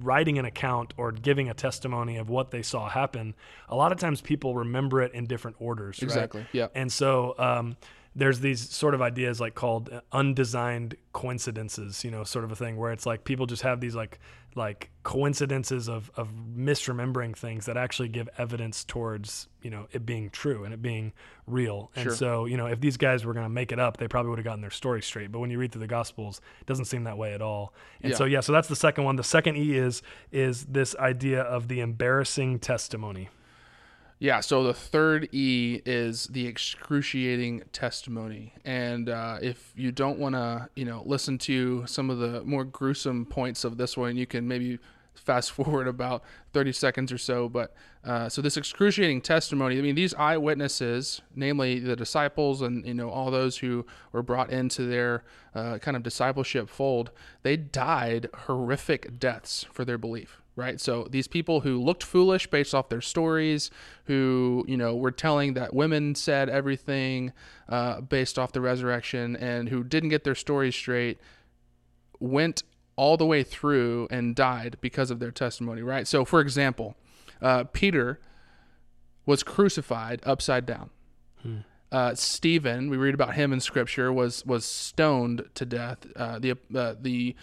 writing 0.00 0.38
an 0.38 0.44
account 0.44 0.94
or 0.96 1.10
giving 1.12 1.48
a 1.50 1.54
testimony 1.54 2.16
of 2.18 2.28
what 2.30 2.50
they 2.52 2.62
saw 2.62 2.88
happen 2.88 3.34
a 3.68 3.74
lot 3.76 3.90
of 3.92 3.98
times 3.98 4.20
people 4.20 4.54
remember 4.54 5.02
it 5.02 5.12
in 5.12 5.26
different 5.26 5.56
orders 5.60 5.98
right? 5.98 6.04
Exactly. 6.04 6.46
Yeah. 6.52 6.68
and 6.74 6.90
so 6.92 7.34
um, 7.38 7.76
there's 8.18 8.40
these 8.40 8.68
sort 8.70 8.94
of 8.94 9.02
ideas 9.02 9.40
like 9.40 9.54
called 9.54 9.90
uh, 9.92 10.00
undesigned 10.10 10.96
coincidences, 11.12 12.02
you 12.02 12.10
know, 12.10 12.24
sort 12.24 12.44
of 12.46 12.50
a 12.50 12.56
thing 12.56 12.76
where 12.78 12.90
it's 12.90 13.04
like 13.04 13.24
people 13.24 13.44
just 13.46 13.62
have 13.62 13.78
these 13.80 13.94
like 13.94 14.18
like 14.54 14.90
coincidences 15.02 15.86
of 15.86 16.10
of 16.16 16.30
misremembering 16.56 17.36
things 17.36 17.66
that 17.66 17.76
actually 17.76 18.08
give 18.08 18.26
evidence 18.38 18.84
towards 18.84 19.48
you 19.60 19.68
know 19.70 19.86
it 19.92 20.06
being 20.06 20.30
true 20.30 20.64
and 20.64 20.72
it 20.72 20.80
being 20.80 21.12
real. 21.46 21.90
And 21.94 22.04
Sure. 22.04 22.14
so 22.14 22.44
you 22.46 22.56
know 22.56 22.64
if 22.66 22.80
these 22.80 22.96
guys 22.96 23.26
were 23.26 23.34
going 23.34 23.44
to 23.44 23.50
make 23.50 23.70
it 23.70 23.78
up, 23.78 23.98
they 23.98 24.08
probably 24.08 24.30
would 24.30 24.38
have 24.38 24.44
gotten 24.46 24.62
their 24.62 24.70
story 24.70 25.02
straight. 25.02 25.30
But 25.30 25.40
when 25.40 25.50
you 25.50 25.58
read 25.58 25.72
through 25.72 25.80
the 25.82 25.86
Gospels, 25.86 26.40
it 26.60 26.66
doesn't 26.66 26.86
seem 26.86 27.04
that 27.04 27.18
way 27.18 27.34
at 27.34 27.42
all. 27.42 27.74
And 28.02 28.12
Yeah. 28.12 28.16
so 28.16 28.24
yeah, 28.24 28.40
so 28.40 28.52
that's 28.52 28.68
the 28.68 28.76
second 28.76 29.04
one. 29.04 29.16
The 29.16 29.24
second 29.24 29.56
E 29.58 29.76
is 29.76 30.00
is 30.32 30.64
this 30.64 30.96
idea 30.96 31.42
of 31.42 31.68
the 31.68 31.80
embarrassing 31.80 32.60
testimony. 32.60 33.28
Yeah, 34.18 34.40
so 34.40 34.64
the 34.64 34.72
third 34.72 35.28
E 35.32 35.82
is 35.84 36.28
the 36.28 36.46
excruciating 36.46 37.64
testimony, 37.72 38.54
and 38.64 39.10
uh, 39.10 39.38
if 39.42 39.74
you 39.76 39.92
don't 39.92 40.18
want 40.18 40.34
to, 40.34 40.70
you 40.74 40.86
know, 40.86 41.02
listen 41.04 41.36
to 41.38 41.86
some 41.86 42.08
of 42.08 42.18
the 42.18 42.42
more 42.42 42.64
gruesome 42.64 43.26
points 43.26 43.62
of 43.62 43.76
this 43.76 43.94
one, 43.94 44.16
you 44.16 44.26
can 44.26 44.48
maybe 44.48 44.78
fast 45.14 45.52
forward 45.52 45.86
about 45.86 46.22
thirty 46.54 46.72
seconds 46.72 47.12
or 47.12 47.18
so. 47.18 47.46
But 47.50 47.74
uh, 48.04 48.30
so 48.30 48.40
this 48.40 48.56
excruciating 48.56 49.20
testimony, 49.20 49.78
I 49.78 49.82
mean, 49.82 49.96
these 49.96 50.14
eyewitnesses, 50.14 51.20
namely 51.34 51.78
the 51.78 51.94
disciples, 51.94 52.62
and 52.62 52.86
you 52.86 52.94
know 52.94 53.10
all 53.10 53.30
those 53.30 53.58
who 53.58 53.84
were 54.12 54.22
brought 54.22 54.48
into 54.48 54.86
their 54.86 55.24
uh, 55.54 55.76
kind 55.76 55.94
of 55.94 56.02
discipleship 56.02 56.70
fold, 56.70 57.10
they 57.42 57.58
died 57.58 58.30
horrific 58.34 59.18
deaths 59.18 59.66
for 59.74 59.84
their 59.84 59.98
belief 59.98 60.40
right? 60.56 60.80
So 60.80 61.06
these 61.10 61.28
people 61.28 61.60
who 61.60 61.80
looked 61.80 62.02
foolish 62.02 62.46
based 62.48 62.74
off 62.74 62.88
their 62.88 63.00
stories, 63.02 63.70
who 64.06 64.64
you 64.66 64.76
know 64.76 64.96
were 64.96 65.10
telling 65.10 65.54
that 65.54 65.74
women 65.74 66.14
said 66.14 66.48
everything 66.48 67.32
uh, 67.68 68.00
based 68.00 68.38
off 68.38 68.52
the 68.52 68.60
resurrection, 68.60 69.36
and 69.36 69.68
who 69.68 69.84
didn't 69.84 70.08
get 70.08 70.24
their 70.24 70.34
stories 70.34 70.74
straight, 70.74 71.18
went 72.18 72.62
all 72.96 73.16
the 73.16 73.26
way 73.26 73.42
through 73.42 74.08
and 74.10 74.34
died 74.34 74.78
because 74.80 75.10
of 75.10 75.20
their 75.20 75.30
testimony, 75.30 75.82
right? 75.82 76.08
So, 76.08 76.24
for 76.24 76.40
example, 76.40 76.96
uh, 77.42 77.64
Peter 77.64 78.18
was 79.26 79.42
crucified 79.42 80.20
upside 80.24 80.64
down. 80.64 80.90
Uh, 81.92 82.14
Stephen, 82.14 82.90
we 82.90 82.96
read 82.96 83.14
about 83.14 83.34
him 83.34 83.52
in 83.52 83.60
Scripture, 83.60 84.12
was 84.12 84.44
was 84.44 84.64
stoned 84.64 85.44
to 85.54 85.64
death. 85.64 86.06
Uh, 86.16 86.38
the 86.38 86.52
uh, 86.74 86.94
the 87.00 87.36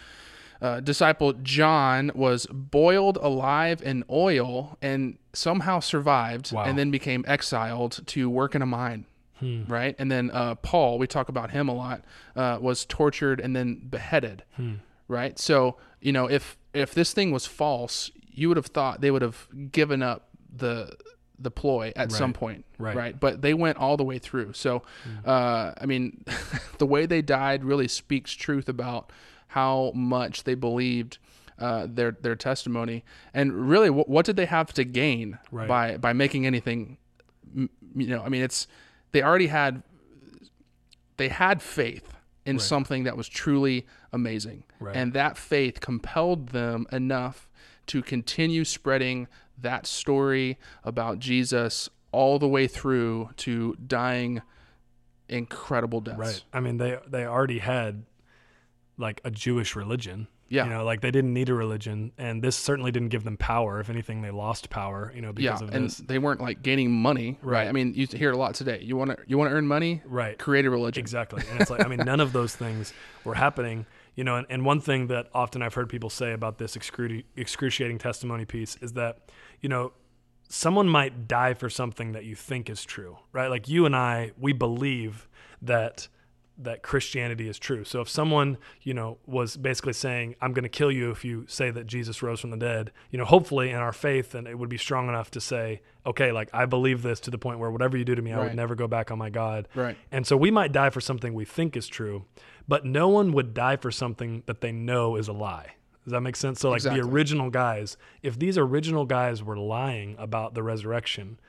uh, 0.63 0.79
disciple 0.79 1.34
John 1.34 2.10
was 2.15 2.48
boiled 2.51 3.17
alive 3.22 3.82
in 3.84 4.03
oil 4.10 4.77
and 4.82 5.17
somehow 5.34 5.79
survived, 5.82 6.51
Wow. 6.53 6.63
and 6.63 6.77
then 6.79 6.89
became 6.89 7.24
exiled 7.27 8.00
to 8.08 8.29
work 8.29 8.55
in 8.55 8.62
a 8.63 8.65
mine. 8.65 9.05
Right, 9.67 9.93
and 10.00 10.10
then 10.10 10.32
uh, 10.32 10.55
Paul, 10.55 10.98
we 10.98 11.05
talk 11.05 11.27
about 11.27 11.51
him 11.51 11.67
a 11.67 11.74
lot, 11.75 12.05
uh, 12.34 12.60
was 12.62 12.86
tortured 12.86 13.41
and 13.41 13.53
then 13.53 13.75
beheaded. 13.89 14.43
Right, 15.10 15.38
so 15.38 15.75
you 16.00 16.13
know 16.13 16.27
if 16.29 16.55
if 16.74 16.93
this 16.93 17.12
thing 17.12 17.32
was 17.32 17.46
false, 17.46 18.10
you 18.32 18.48
would 18.48 18.55
have 18.55 18.67
thought 18.67 19.01
they 19.01 19.12
would 19.12 19.22
have 19.22 19.50
given 19.72 20.01
up 20.01 20.29
the 20.55 20.96
the 21.38 21.51
ploy 21.51 21.91
at 21.98 22.10
some 22.13 22.32
point, 22.32 22.63
Right. 22.77 22.96
right? 22.96 23.20
But 23.20 23.41
they 23.41 23.53
went 23.53 23.77
all 23.79 23.98
the 23.98 24.03
way 24.05 24.17
through. 24.17 24.53
So, 24.53 24.84
uh, 25.25 25.74
I 25.77 25.86
mean, 25.88 26.24
the 26.77 26.86
way 26.86 27.05
they 27.05 27.22
died 27.22 27.65
really 27.65 27.89
speaks 27.89 28.32
truth 28.32 28.70
about 28.70 29.12
how 29.53 29.91
much 29.93 30.43
they 30.43 30.55
believed 30.55 31.17
uh, 31.60 31.86
their 31.89 32.12
their 32.12 32.36
testimony, 32.36 33.03
and 33.33 33.69
really, 33.69 33.89
what, 33.89 34.10
what 34.10 34.25
did 34.25 34.36
they 34.36 34.45
have 34.48 34.74
to 34.74 34.83
gain 34.83 35.38
Right. 35.51 35.67
by 35.67 35.98
by 35.98 36.13
making 36.13 36.45
anything? 36.45 36.98
You 37.55 37.69
know, 38.07 38.24
I 38.24 38.29
mean, 38.29 38.41
it's 38.41 38.67
they 39.12 39.22
already 39.22 39.48
had 39.48 39.83
they 41.17 41.29
had 41.29 41.62
faith 41.62 42.15
in 42.45 42.60
something 42.60 43.03
that 43.03 43.15
was 43.15 43.29
truly 43.29 43.86
amazing, 44.12 44.63
Right. 44.79 44.95
and 44.95 45.13
that 45.13 45.38
faith 45.38 45.79
compelled 45.79 46.50
them 46.50 46.86
enough 46.91 47.48
to 47.88 48.01
continue 48.01 48.65
spreading 48.65 49.27
that 49.62 49.86
story 49.86 50.57
about 50.83 51.19
Jesus 51.19 51.89
all 52.12 52.39
the 52.39 52.48
way 52.48 52.67
through 52.67 53.29
to 53.38 53.75
dying 53.86 54.41
incredible 55.29 56.01
deaths. 56.01 56.17
Right. 56.19 56.43
I 56.51 56.60
mean, 56.60 56.77
they 56.77 56.98
they 57.07 57.25
already 57.25 57.60
had 57.60 58.05
like 59.03 59.22
a 59.24 59.29
Jewish 59.29 59.75
religion. 59.75 60.27
Yeah. 60.50 60.65
You 60.65 60.69
know, 60.72 60.83
like 60.83 61.01
they 61.01 61.10
didn't 61.10 61.33
need 61.33 61.50
a 61.50 61.53
religion, 61.55 62.12
and 62.19 62.43
this 62.43 62.55
certainly 62.55 62.91
didn't 62.91 63.10
give 63.10 63.24
them 63.24 63.38
power. 63.38 63.79
If 63.79 63.89
anything, 63.89 64.22
they 64.22 64.29
lost 64.29 64.69
power. 64.69 65.12
You 65.15 65.22
know, 65.22 65.29
Yeah, 65.36 65.51
because 65.53 65.62
of 65.63 65.69
it. 65.69 65.75
and 65.75 65.86
this. 65.86 65.98
they 65.98 66.19
weren't 66.19 66.41
like 66.41 66.62
gaining 66.62 66.91
money, 66.91 67.39
right? 67.41 67.60
Right. 67.62 67.67
I 67.67 67.72
mean, 67.72 67.93
you 67.95 68.05
hear 68.07 68.31
a 68.31 68.38
lot 68.38 68.53
today. 68.53 68.79
You 68.83 68.95
want 68.95 69.10
to 69.12 69.17
you 69.25 69.38
want 69.39 69.50
to 69.50 69.55
earn 69.55 69.67
money, 69.67 70.01
Right. 70.05 70.38
create 70.38 70.65
a 70.65 70.69
religion. 70.69 71.01
Exactly. 71.01 71.41
And 71.50 71.60
it's 71.62 71.72
like, 71.72 71.83
I 71.83 71.88
mean, 71.88 72.00
none 72.05 72.19
of 72.19 72.33
those 72.33 72.55
things 72.55 72.93
were 73.24 73.33
happening, 73.33 73.88
you 74.15 74.24
know. 74.24 74.36
And, 74.36 74.45
and 74.50 74.63
one 74.63 74.79
thing 74.79 75.07
that 75.07 75.27
often 75.33 75.63
I've 75.63 75.74
heard 75.74 75.89
people 75.89 76.12
say 76.12 76.33
about 76.33 76.60
this 76.60 76.75
excruci- 76.77 77.25
excruciating 77.36 77.98
testimony 77.98 78.45
piece 78.45 78.75
is 78.79 78.93
that, 78.93 79.31
you 79.62 79.69
know, 79.69 79.93
someone 80.50 80.88
might 80.88 81.27
die 81.27 81.55
for 81.55 81.67
something 81.69 82.12
that 82.12 82.25
you 82.25 82.36
think 82.36 82.69
is 82.69 82.83
true, 82.86 83.17
right? 83.31 83.48
Like 83.50 83.67
you 83.67 83.88
and 83.88 83.95
I, 83.95 84.33
we 84.38 84.53
believe 84.53 85.27
that 85.63 86.07
that 86.57 86.83
Christianity 86.83 87.50
is 87.50 87.57
true. 87.57 87.83
So 87.83 88.01
if 88.01 88.10
someone, 88.10 88.57
you 88.81 88.93
know, 88.93 89.17
was 89.25 89.57
basically 89.57 89.93
saying, 89.93 90.36
I'm 90.39 90.53
going 90.53 90.63
to 90.63 90.69
kill 90.69 90.91
you 90.91 91.10
if 91.10 91.25
you 91.25 91.45
say 91.48 91.72
that 91.72 91.88
Jesus 91.88 92.22
rose 92.22 92.39
from 92.41 92.51
the 92.51 92.57
dead, 92.57 92.91
you 93.10 93.17
know, 93.17 93.25
hopefully 93.25 93.72
in 93.72 93.77
our 93.77 93.91
faith, 93.91 94.36
and 94.36 94.48
it 94.48 94.57
would 94.60 94.69
be 94.69 94.77
strong 94.77 95.10
enough 95.10 95.31
to 95.31 95.41
say, 95.41 95.81
okay, 96.05 96.31
like 96.31 96.50
I 96.53 96.65
believe 96.65 97.01
this 97.01 97.19
to 97.22 97.31
the 97.31 97.38
point 97.39 97.60
where 97.60 97.72
whatever 97.72 97.98
you 97.98 98.05
do 98.05 98.13
to 98.15 98.22
me, 98.22 98.31
I 98.33 98.39
would 98.39 98.55
never 98.55 98.75
go 98.75 98.88
back 98.88 99.10
on 99.10 99.17
my 99.17 99.29
God. 99.29 99.67
Right. 99.74 99.98
And 100.12 100.27
so 100.27 100.38
we 100.38 100.51
might 100.51 100.72
die 100.72 100.91
for 100.91 101.01
something 101.01 101.33
we 101.33 101.45
think 101.45 101.75
is 101.75 101.88
true, 101.88 102.25
but 102.67 102.86
no 102.86 103.07
one 103.07 103.31
would 103.33 103.53
die 103.53 103.77
for 103.77 103.89
something 103.91 104.43
that 104.45 104.62
they 104.62 104.72
know 104.72 105.15
is 105.15 105.27
a 105.27 105.33
lie. 105.33 105.74
Does 106.03 106.12
that 106.12 106.22
make 106.22 106.36
sense? 106.36 106.60
So, 106.60 106.69
like 106.69 106.79
Exactly. 106.79 107.01
the 107.01 107.07
original 107.07 107.50
guys, 107.50 107.95
if 108.22 108.38
these 108.38 108.57
original 108.57 109.05
guys 109.05 109.41
were 109.41 109.57
lying 109.57 110.15
about 110.19 110.53
the 110.53 110.62
resurrection, 110.62 111.39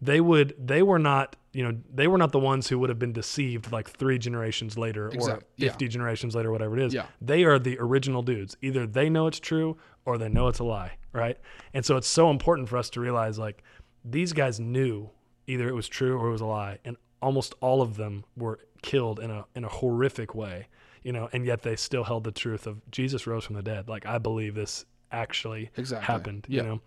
they 0.00 0.20
would 0.20 0.54
they 0.58 0.82
were 0.82 0.98
not 0.98 1.36
you 1.52 1.62
know 1.62 1.76
they 1.92 2.06
were 2.08 2.18
not 2.18 2.32
the 2.32 2.38
ones 2.38 2.68
who 2.68 2.78
would 2.78 2.88
have 2.90 2.98
been 2.98 3.12
deceived 3.12 3.70
like 3.72 3.88
three 3.88 4.18
generations 4.18 4.76
later 4.76 5.08
Exact- 5.08 5.42
or 5.42 5.46
yeah. 5.56 5.68
50 5.70 5.88
generations 5.88 6.34
later 6.34 6.50
whatever 6.50 6.76
it 6.76 6.82
is 6.82 6.92
Yeah. 6.94 7.06
they 7.20 7.44
are 7.44 7.58
the 7.58 7.78
original 7.78 8.22
dudes 8.22 8.56
either 8.60 8.86
they 8.86 9.08
know 9.08 9.26
it's 9.28 9.38
true 9.40 9.76
or 10.04 10.18
they 10.18 10.28
know 10.28 10.48
it's 10.48 10.58
a 10.58 10.64
lie 10.64 10.92
right 11.12 11.38
and 11.72 11.84
so 11.84 11.96
it's 11.96 12.08
so 12.08 12.28
important 12.30 12.68
for 12.68 12.76
us 12.76 12.90
to 12.90 13.00
realize 13.00 13.38
like 13.38 13.62
these 14.04 14.32
guys 14.32 14.58
knew 14.60 15.10
either 15.46 15.68
it 15.68 15.74
was 15.74 15.86
true 15.88 16.18
or 16.18 16.28
it 16.28 16.32
was 16.32 16.40
a 16.40 16.46
lie 16.46 16.78
and 16.84 16.96
almost 17.22 17.54
all 17.60 17.80
of 17.80 17.96
them 17.96 18.24
were 18.36 18.58
killed 18.82 19.20
in 19.20 19.30
a 19.30 19.44
in 19.54 19.64
a 19.64 19.68
horrific 19.68 20.34
way 20.34 20.66
you 21.04 21.12
know 21.12 21.28
and 21.32 21.46
yet 21.46 21.62
they 21.62 21.76
still 21.76 22.04
held 22.04 22.24
the 22.24 22.32
truth 22.32 22.66
of 22.66 22.82
Jesus 22.90 23.26
rose 23.26 23.44
from 23.44 23.54
the 23.54 23.62
dead 23.62 23.88
like 23.88 24.04
I 24.06 24.18
believe 24.18 24.54
this 24.56 24.84
actually 25.12 25.70
Exactly. 25.76 26.04
happened 26.06 26.46
Yeah. 26.48 26.62
you 26.62 26.68
know 26.68 26.80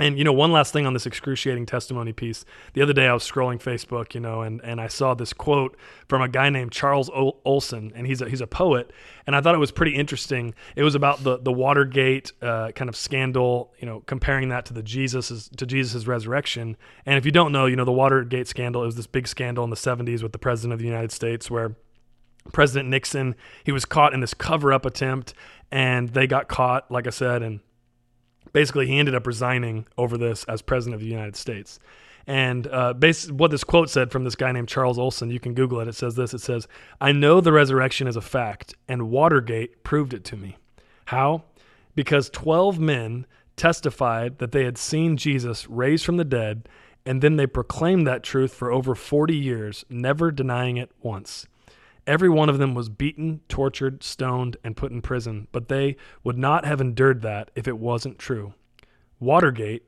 and 0.00 0.18
you 0.18 0.24
know, 0.24 0.32
one 0.32 0.50
last 0.50 0.72
thing 0.72 0.86
on 0.86 0.94
this 0.94 1.06
excruciating 1.06 1.66
testimony 1.66 2.12
piece. 2.12 2.44
The 2.72 2.82
other 2.82 2.92
day, 2.92 3.06
I 3.06 3.12
was 3.12 3.22
scrolling 3.22 3.62
Facebook, 3.62 4.14
you 4.14 4.20
know, 4.20 4.42
and, 4.42 4.60
and 4.64 4.80
I 4.80 4.88
saw 4.88 5.14
this 5.14 5.32
quote 5.32 5.76
from 6.08 6.22
a 6.22 6.28
guy 6.28 6.50
named 6.50 6.72
Charles 6.72 7.10
Ol- 7.10 7.40
Olson, 7.44 7.92
and 7.94 8.06
he's 8.06 8.20
a, 8.20 8.28
he's 8.28 8.40
a 8.40 8.46
poet, 8.46 8.92
and 9.26 9.36
I 9.36 9.40
thought 9.40 9.54
it 9.54 9.58
was 9.58 9.70
pretty 9.70 9.94
interesting. 9.94 10.54
It 10.76 10.82
was 10.82 10.94
about 10.94 11.22
the 11.22 11.38
the 11.38 11.52
Watergate 11.52 12.32
uh, 12.42 12.72
kind 12.72 12.88
of 12.88 12.96
scandal, 12.96 13.72
you 13.78 13.86
know, 13.86 14.00
comparing 14.06 14.48
that 14.48 14.66
to 14.66 14.74
the 14.74 14.82
Jesus's 14.82 15.48
to 15.56 15.66
Jesus's 15.66 16.06
resurrection. 16.06 16.76
And 17.04 17.16
if 17.18 17.24
you 17.24 17.32
don't 17.32 17.52
know, 17.52 17.66
you 17.66 17.76
know, 17.76 17.84
the 17.84 17.92
Watergate 17.92 18.48
scandal 18.48 18.82
was 18.82 18.96
this 18.96 19.06
big 19.06 19.28
scandal 19.28 19.64
in 19.64 19.70
the 19.70 19.76
'70s 19.76 20.22
with 20.22 20.32
the 20.32 20.38
president 20.38 20.72
of 20.72 20.78
the 20.78 20.86
United 20.86 21.12
States, 21.12 21.50
where 21.50 21.76
President 22.52 22.88
Nixon 22.88 23.34
he 23.64 23.72
was 23.72 23.84
caught 23.84 24.14
in 24.14 24.20
this 24.20 24.34
cover 24.34 24.72
up 24.72 24.86
attempt, 24.86 25.34
and 25.70 26.08
they 26.10 26.26
got 26.26 26.48
caught, 26.48 26.90
like 26.90 27.06
I 27.06 27.10
said, 27.10 27.42
and 27.42 27.60
basically 28.52 28.86
he 28.86 28.98
ended 28.98 29.14
up 29.14 29.26
resigning 29.26 29.86
over 29.96 30.18
this 30.18 30.44
as 30.44 30.62
president 30.62 30.94
of 30.94 31.00
the 31.00 31.06
United 31.06 31.36
States. 31.36 31.78
And 32.26 32.66
uh, 32.66 32.92
bas- 32.92 33.30
what 33.30 33.50
this 33.50 33.64
quote 33.64 33.90
said 33.90 34.10
from 34.10 34.24
this 34.24 34.36
guy 34.36 34.52
named 34.52 34.68
Charles 34.68 34.98
Olson, 34.98 35.30
you 35.30 35.40
can 35.40 35.54
Google 35.54 35.80
it. 35.80 35.88
It 35.88 35.94
says 35.94 36.14
this: 36.14 36.34
It 36.34 36.40
says, 36.40 36.68
"I 37.00 37.12
know 37.12 37.40
the 37.40 37.52
resurrection 37.52 38.06
is 38.06 38.16
a 38.16 38.20
fact, 38.20 38.74
and 38.88 39.10
Watergate 39.10 39.82
proved 39.82 40.14
it 40.14 40.24
to 40.24 40.36
me. 40.36 40.56
How? 41.06 41.44
Because 41.94 42.30
twelve 42.30 42.78
men 42.78 43.26
testified 43.56 44.38
that 44.38 44.52
they 44.52 44.64
had 44.64 44.78
seen 44.78 45.16
Jesus 45.16 45.68
raised 45.68 46.04
from 46.04 46.18
the 46.18 46.24
dead, 46.24 46.68
and 47.04 47.20
then 47.20 47.36
they 47.36 47.46
proclaimed 47.46 48.06
that 48.06 48.22
truth 48.22 48.54
for 48.54 48.70
over 48.70 48.94
forty 48.94 49.36
years, 49.36 49.84
never 49.88 50.30
denying 50.30 50.76
it 50.76 50.90
once." 51.02 51.46
Every 52.10 52.28
one 52.28 52.48
of 52.48 52.58
them 52.58 52.74
was 52.74 52.88
beaten, 52.88 53.40
tortured, 53.48 54.02
stoned, 54.02 54.56
and 54.64 54.76
put 54.76 54.90
in 54.90 55.00
prison, 55.00 55.46
but 55.52 55.68
they 55.68 55.94
would 56.24 56.36
not 56.36 56.64
have 56.64 56.80
endured 56.80 57.22
that 57.22 57.52
if 57.54 57.68
it 57.68 57.78
wasn't 57.78 58.18
true. 58.18 58.52
Watergate, 59.20 59.84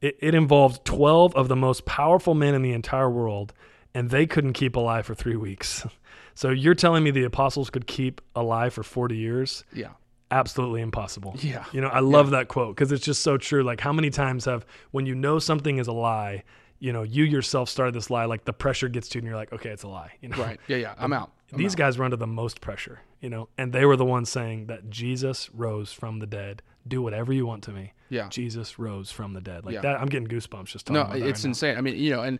it, 0.00 0.16
it 0.20 0.34
involved 0.34 0.86
12 0.86 1.36
of 1.36 1.48
the 1.48 1.56
most 1.56 1.84
powerful 1.84 2.32
men 2.32 2.54
in 2.54 2.62
the 2.62 2.72
entire 2.72 3.10
world, 3.10 3.52
and 3.92 4.08
they 4.08 4.26
couldn't 4.26 4.54
keep 4.54 4.74
alive 4.74 5.04
for 5.04 5.14
three 5.14 5.36
weeks. 5.36 5.86
So 6.36 6.48
you're 6.48 6.76
telling 6.76 7.04
me 7.04 7.10
the 7.10 7.24
apostles 7.24 7.68
could 7.68 7.86
keep 7.86 8.22
alive 8.34 8.72
for 8.72 8.82
40 8.82 9.14
years? 9.14 9.62
Yeah. 9.74 9.90
Absolutely 10.30 10.80
impossible. 10.80 11.36
Yeah. 11.40 11.64
You 11.72 11.82
know, 11.82 11.88
I 11.88 11.98
love 11.98 12.30
that 12.30 12.48
quote 12.48 12.74
because 12.74 12.92
it's 12.92 13.04
just 13.04 13.20
so 13.20 13.36
true. 13.36 13.62
Like, 13.62 13.80
how 13.80 13.92
many 13.92 14.08
times 14.08 14.46
have, 14.46 14.64
when 14.92 15.04
you 15.04 15.14
know 15.14 15.38
something 15.38 15.76
is 15.76 15.86
a 15.86 15.92
lie, 15.92 16.44
you 16.80 16.92
know, 16.92 17.02
you 17.02 17.24
yourself 17.24 17.68
started 17.68 17.94
this 17.94 18.10
lie, 18.10 18.24
like 18.24 18.44
the 18.44 18.52
pressure 18.52 18.88
gets 18.88 19.08
to 19.10 19.18
you 19.18 19.20
and 19.20 19.28
you're 19.28 19.36
like, 19.36 19.52
okay, 19.52 19.70
it's 19.70 19.84
a 19.84 19.88
lie. 19.88 20.12
You 20.20 20.30
know? 20.30 20.38
Right. 20.38 20.58
Yeah. 20.66 20.78
Yeah. 20.78 20.94
I'm 20.98 21.12
out. 21.12 21.30
I'm 21.52 21.58
These 21.58 21.74
out. 21.74 21.78
guys 21.78 21.98
were 21.98 22.04
under 22.04 22.16
the 22.16 22.26
most 22.26 22.60
pressure, 22.60 23.00
you 23.20 23.28
know, 23.28 23.48
and 23.58 23.72
they 23.72 23.84
were 23.84 23.96
the 23.96 24.04
ones 24.04 24.28
saying 24.28 24.66
that 24.66 24.90
Jesus 24.90 25.50
rose 25.54 25.92
from 25.92 26.18
the 26.18 26.26
dead. 26.26 26.62
Do 26.88 27.02
whatever 27.02 27.32
you 27.32 27.46
want 27.46 27.62
to 27.64 27.70
me. 27.72 27.92
Yeah. 28.10 28.28
Jesus 28.28 28.78
rose 28.78 29.10
from 29.10 29.32
the 29.32 29.40
dead. 29.40 29.64
Like 29.64 29.74
Yeah. 29.74 29.80
that, 29.82 30.00
I'm 30.00 30.08
getting 30.08 30.28
goosebumps 30.28 30.66
just 30.66 30.86
talking 30.86 30.94
No, 30.94 31.00
about 31.02 31.12
that 31.18 31.26
it's 31.26 31.40
right 31.40 31.44
now. 31.44 31.50
insane. 31.50 31.78
I 31.78 31.80
mean, 31.80 31.96
you 31.96 32.10
know, 32.10 32.22
and 32.22 32.38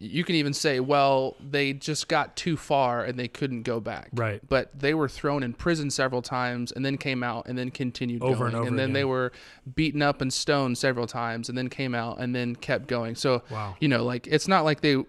you 0.00 0.22
can 0.22 0.36
even 0.36 0.52
say, 0.52 0.78
well, 0.78 1.34
they 1.40 1.72
just 1.72 2.06
got 2.06 2.36
too 2.36 2.56
far 2.56 3.02
and 3.04 3.18
they 3.18 3.26
couldn't 3.26 3.64
go 3.64 3.80
back. 3.80 4.10
Right. 4.14 4.40
But 4.48 4.70
they 4.78 4.94
were 4.94 5.08
thrown 5.08 5.42
in 5.42 5.54
prison 5.54 5.90
several 5.90 6.22
times 6.22 6.70
and 6.70 6.84
then 6.84 6.96
came 6.98 7.24
out 7.24 7.46
and 7.48 7.58
then 7.58 7.70
continued 7.72 8.22
Over 8.22 8.44
going. 8.44 8.46
and 8.46 8.54
over 8.56 8.68
and 8.68 8.78
then 8.78 8.92
they 8.92 9.04
were 9.04 9.32
beaten 9.74 10.00
up 10.00 10.20
and 10.20 10.32
stoned 10.32 10.78
several 10.78 11.08
times 11.08 11.48
and 11.48 11.58
then 11.58 11.68
came 11.68 11.96
out 11.96 12.20
and 12.20 12.32
then 12.32 12.54
kept 12.54 12.86
going. 12.86 13.16
So, 13.16 13.42
Wow. 13.50 13.74
you 13.80 13.88
know, 13.88 14.04
like 14.04 14.28
it's 14.28 14.46
not 14.46 14.64
like 14.64 14.82
they 14.82 15.02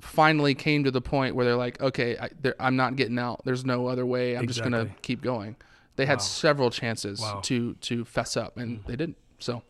finally 0.00 0.54
came 0.54 0.84
to 0.84 0.90
the 0.90 1.00
point 1.00 1.34
where 1.34 1.44
they're 1.44 1.56
like, 1.56 1.80
okay, 1.80 2.16
I, 2.18 2.28
I'm 2.60 2.76
not 2.76 2.96
getting 2.96 3.18
out. 3.18 3.40
There's 3.44 3.64
no 3.64 3.86
other 3.88 4.06
way. 4.06 4.36
I'm 4.36 4.46
just 4.46 4.60
going 4.60 4.72
to 4.72 4.88
keep 5.02 5.22
going. 5.22 5.56
They 5.96 6.06
had 6.06 6.18
Wow. 6.18 6.24
several 6.24 6.70
chances 6.70 7.20
Wow. 7.20 7.36
Mm. 7.38 7.42
to 7.44 7.74
to 7.74 8.04
fess 8.04 8.36
up 8.36 8.56
and 8.56 8.82
they 8.86 8.96
didn't. 8.96 9.16
So, 9.38 9.62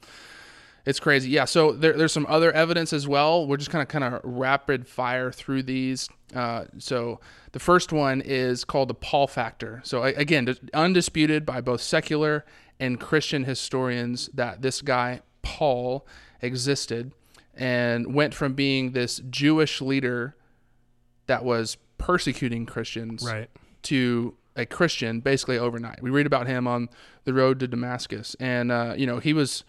it's 0.85 1.01
crazy. 1.01 1.31
Yeah. 1.31 1.45
So 1.47 1.73
there, 1.73 1.93
there's 1.95 2.13
some 2.13 2.27
other 2.29 2.53
evidence 2.53 2.93
as 2.93 3.09
well. 3.09 3.47
We're 3.47 3.57
just 3.57 3.71
kind 3.71 3.83
of 3.83 3.89
kind 3.89 4.05
of 4.05 4.21
rapid 4.23 4.87
fire 4.87 5.33
through 5.33 5.65
these. 5.65 6.09
Uh, 6.35 6.67
so 6.79 7.21
the 7.53 7.59
first 7.59 7.93
one 7.93 8.21
is 8.21 8.65
called 8.65 8.89
the 8.89 8.95
Paul 8.95 9.27
factor. 9.27 9.81
So 9.85 10.03
again, 10.05 10.55
undisputed 10.75 11.45
by 11.47 11.61
both 11.61 11.81
secular 11.81 12.45
and 12.79 13.01
Christian 13.01 13.45
historians 13.45 14.29
that 14.35 14.63
this 14.63 14.83
guy 14.83 15.23
Paul 15.43 16.07
existed 16.43 17.13
and 17.55 18.15
went 18.15 18.35
from 18.35 18.53
being 18.55 18.93
this 18.93 19.21
Jewish 19.31 19.81
leader 19.81 20.37
that 21.27 21.45
was 21.45 21.79
persecuting 21.99 22.67
Christians 22.67 23.25
Right. 23.25 23.49
to 23.85 24.35
a 24.57 24.67
Christian 24.67 25.21
basically 25.21 25.59
overnight. 25.59 26.03
We 26.03 26.11
read 26.11 26.27
about 26.27 26.47
him 26.47 26.67
on 26.67 26.89
the 27.25 27.33
road 27.35 27.61
to 27.61 27.69
Damascus, 27.69 28.35
and 28.41 28.73
uh, 28.73 28.95
you 28.97 29.07
know 29.07 29.19
he 29.19 29.33
was 29.33 29.65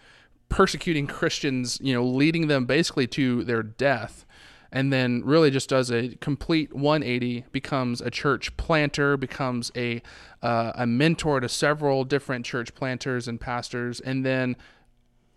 persecuting 0.49 1.07
Christians, 1.07 1.77
you 1.81 1.93
know, 1.93 2.03
leading 2.05 2.47
them 2.47 2.65
basically 2.65 3.05
to 3.07 3.43
their 3.43 3.61
death, 3.61 4.25
and 4.71 4.93
then 4.93 5.21
really 5.25 5.51
just 5.51 5.67
does 5.69 5.91
a 5.91 6.15
complete 6.21 6.73
180, 6.73 7.45
becomes 7.51 7.99
a 7.99 8.09
church 8.09 8.55
planter, 8.57 9.17
becomes 9.17 9.71
a 9.75 10.01
uh, 10.41 10.71
a 10.75 10.87
mentor 10.87 11.39
to 11.39 11.49
several 11.49 12.03
different 12.03 12.45
church 12.45 12.73
planters 12.75 13.27
and 13.27 13.41
pastors, 13.41 13.99
and 13.99 14.25
then 14.25 14.55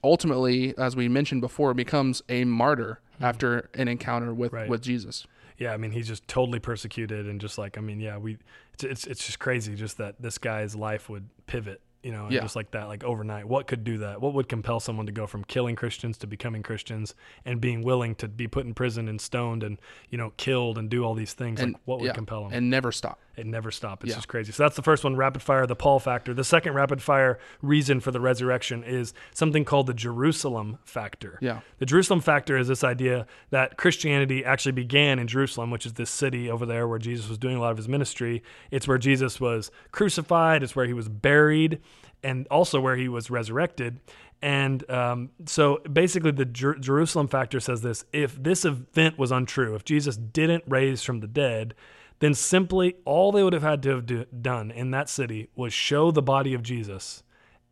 ultimately, 0.02 0.76
as 0.78 0.97
we 0.97 1.09
mentioned 1.09 1.40
before, 1.40 1.75
becomes 1.75 2.23
a 2.28 2.45
martyr 2.45 3.00
after 3.21 3.69
an 3.75 3.88
encounter 3.88 4.33
with 4.33 4.52
Right. 4.52 4.69
with 4.69 4.83
Jesus. 4.83 5.26
Yeah, 5.61 5.75
I 5.75 5.76
mean, 5.76 5.93
he's 5.93 6.09
just 6.09 6.26
totally 6.26 6.59
persecuted 6.59 7.26
and 7.26 7.38
just 7.38 7.59
like, 7.59 7.76
I 7.76 7.83
mean, 7.83 8.00
yeah, 8.00 8.17
we, 8.17 8.38
it's, 8.73 8.83
it's, 8.83 9.07
it's 9.07 9.26
just 9.26 9.38
crazy 9.38 9.75
just 9.75 9.99
that 9.99 10.21
this 10.21 10.38
guy's 10.38 10.75
life 10.75 11.11
would 11.11 11.29
pivot, 11.47 11.83
you 12.02 12.12
know, 12.12 12.25
and 12.25 12.33
Yeah. 12.33 12.40
just 12.40 12.57
like 12.57 12.71
that, 12.71 12.88
like 12.88 13.04
overnight. 13.04 13.47
What 13.47 13.66
could 13.66 13.85
do 13.85 13.99
that? 13.99 14.21
What 14.21 14.33
would 14.35 14.49
compel 14.49 14.80
someone 14.80 15.07
to 15.07 15.12
go 15.12 15.26
from 15.26 15.45
killing 15.45 15.76
Christians 15.76 16.16
to 16.19 16.26
becoming 16.26 16.62
Christians 16.62 17.14
and 17.45 17.61
being 17.61 17.83
willing 17.83 18.14
to 18.16 18.28
be 18.28 18.47
put 18.49 18.64
in 18.64 18.73
prison 18.75 19.09
and 19.09 19.21
stoned 19.21 19.62
and, 19.62 19.78
you 20.09 20.16
know, 20.19 20.33
killed 20.37 20.78
and 20.78 20.88
do 20.88 21.04
all 21.04 21.14
these 21.14 21.35
things? 21.35 21.61
And 21.61 21.75
like, 21.75 21.83
what 21.85 22.00
would 22.00 22.07
yeah, 22.07 22.12
compel 22.12 22.47
him? 22.47 22.52
and 22.54 22.71
never 22.71 22.90
stop. 22.92 23.19
it 23.37 23.47
never 23.47 23.71
stop. 23.71 24.02
It's 24.04 24.11
Yeah. 24.11 24.16
just 24.16 24.28
crazy. 24.28 24.52
So 24.52 24.62
that's 24.64 24.76
the 24.76 24.83
first 24.83 25.02
one, 25.02 25.16
rapid 25.16 25.40
fire, 25.40 25.66
the 25.66 25.75
Paul 25.76 25.99
factor. 25.99 26.35
The 26.35 26.45
second 26.45 26.75
rapid 26.75 27.00
fire 27.00 27.38
reason 27.62 28.00
for 28.00 28.11
the 28.11 28.21
resurrection 28.21 28.85
is 28.85 29.14
something 29.33 29.64
called 29.64 29.87
the 29.87 29.95
Jerusalem 29.95 30.78
factor. 30.85 31.38
Yeah. 31.40 31.61
The 31.78 31.87
Jerusalem 31.87 32.21
factor 32.21 32.59
is 32.59 32.69
this 32.69 32.85
idea 32.85 33.26
that 33.49 33.78
Christianity 33.78 34.45
actually 34.45 34.73
began 34.73 35.19
in 35.19 35.26
Jerusalem, 35.26 35.71
which 35.71 35.87
is 35.87 35.95
this 35.95 36.11
city 36.11 36.50
over 36.50 36.66
there 36.66 36.87
where 36.87 36.99
Jesus 36.99 37.28
was 37.30 37.38
doing 37.38 37.57
a 37.57 37.61
lot 37.61 37.71
of 37.71 37.78
his 37.78 37.88
ministry. 37.88 38.42
It's 38.71 38.87
where 38.87 38.99
Jesus 38.99 39.40
was 39.40 39.71
crucified, 39.90 40.62
it's 40.62 40.77
where 40.77 40.87
he 40.87 40.92
was 40.92 41.09
buried, 41.09 41.81
and 42.22 42.46
also 42.50 42.81
where 42.81 42.96
he 42.96 43.09
was 43.09 43.31
resurrected. 43.31 44.00
And 44.42 44.88
um, 44.90 45.31
so 45.46 45.79
basically, 45.92 46.31
the 46.31 46.44
Jer- 46.46 46.76
Jerusalem 46.79 47.29
factor 47.29 47.61
says 47.61 47.83
this 47.83 48.05
if 48.12 48.42
this 48.42 48.64
event 48.64 49.18
was 49.18 49.31
untrue, 49.31 49.74
if 49.74 49.85
Jesus 49.85 50.16
didn't 50.16 50.64
raise 50.66 51.03
from 51.03 51.20
the 51.20 51.26
dead, 51.26 51.74
then 52.20 52.35
simply 52.35 52.96
all 53.05 53.33
they 53.33 53.42
would 53.42 53.53
have 53.53 53.62
had 53.62 53.83
to 53.83 53.90
have 53.90 54.07
do- 54.07 54.26
done 54.40 54.70
in 54.70 54.90
that 54.92 55.09
city 55.09 55.48
was 55.57 55.72
show 55.72 56.11
the 56.11 56.22
body 56.22 56.55
of 56.55 56.62
Jesus 56.62 57.22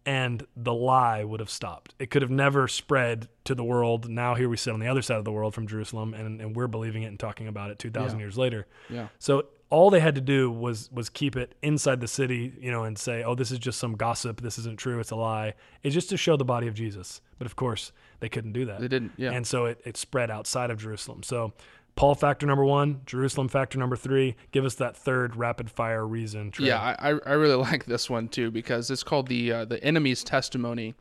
and 0.06 0.46
the 0.56 0.72
lie 0.72 1.22
would 1.22 1.40
have 1.40 1.50
stopped. 1.50 1.94
It 1.98 2.10
could 2.10 2.22
have 2.22 2.30
never 2.30 2.66
spread 2.66 3.28
to 3.44 3.54
the 3.54 3.64
world. 3.64 4.08
Now 4.08 4.34
here 4.34 4.48
we 4.48 4.56
sit 4.56 4.72
on 4.72 4.80
the 4.80 4.86
other 4.88 5.02
side 5.02 5.18
of 5.18 5.24
the 5.26 5.32
world 5.32 5.52
from 5.54 5.66
Jerusalem, 5.66 6.14
and, 6.14 6.40
and 6.40 6.56
we're 6.56 6.66
believing 6.66 7.02
it 7.02 7.08
and 7.08 7.18
talking 7.20 7.46
about 7.46 7.70
it 7.70 7.78
2,000 7.78 8.18
Yeah. 8.18 8.24
years 8.24 8.38
later. 8.38 8.66
Yeah. 8.88 9.08
So 9.18 9.46
all 9.70 9.90
they 9.90 10.00
had 10.00 10.14
to 10.14 10.20
do 10.20 10.50
was 10.50 10.90
was 10.92 11.08
keep 11.10 11.36
it 11.36 11.54
inside 11.62 12.00
the 12.00 12.08
city, 12.08 12.54
you 12.60 12.70
know, 12.70 12.84
and 12.84 12.98
say, 12.98 13.22
"Oh, 13.22 13.34
this 13.34 13.50
is 13.50 13.58
just 13.58 13.78
some 13.78 13.96
gossip. 13.96 14.40
This 14.40 14.58
isn't 14.58 14.78
true. 14.78 14.98
It's 14.98 15.10
a 15.10 15.16
lie." 15.16 15.54
It's 15.82 15.94
just 15.94 16.08
to 16.10 16.16
show 16.16 16.36
the 16.36 16.44
body 16.44 16.68
of 16.68 16.74
Jesus. 16.74 17.20
But 17.38 17.46
of 17.46 17.54
course, 17.56 17.92
they 18.20 18.28
couldn't 18.28 18.52
do 18.52 18.64
that. 18.64 18.80
They 18.80 18.88
didn't. 18.88 19.12
Yeah. 19.16 19.32
And 19.32 19.46
so 19.46 19.66
it, 19.66 19.80
it 19.84 19.96
spread 19.96 20.30
outside 20.30 20.70
of 20.70 20.78
Jerusalem. 20.78 21.22
So 21.22 21.52
Paul 21.96 22.14
factor 22.14 22.46
number 22.46 22.64
one, 22.64 23.02
Jerusalem 23.06 23.48
factor 23.48 23.78
number 23.78 23.96
three. 23.96 24.36
Give 24.52 24.64
us 24.64 24.76
that 24.76 24.96
third 24.96 25.36
rapid 25.36 25.70
fire 25.70 26.06
reason. 26.06 26.50
Trey. 26.50 26.68
Yeah, 26.68 26.80
I, 26.80 27.10
I- 27.10 27.32
really 27.34 27.56
like 27.70 27.84
this 27.84 28.08
one 28.08 28.28
too 28.28 28.50
because 28.50 28.90
it's 28.90 29.02
called 29.02 29.26
the 29.28 29.52
uh, 29.52 29.64
the 29.66 29.82
enemy's 29.84 30.24
testimony, 30.24 30.94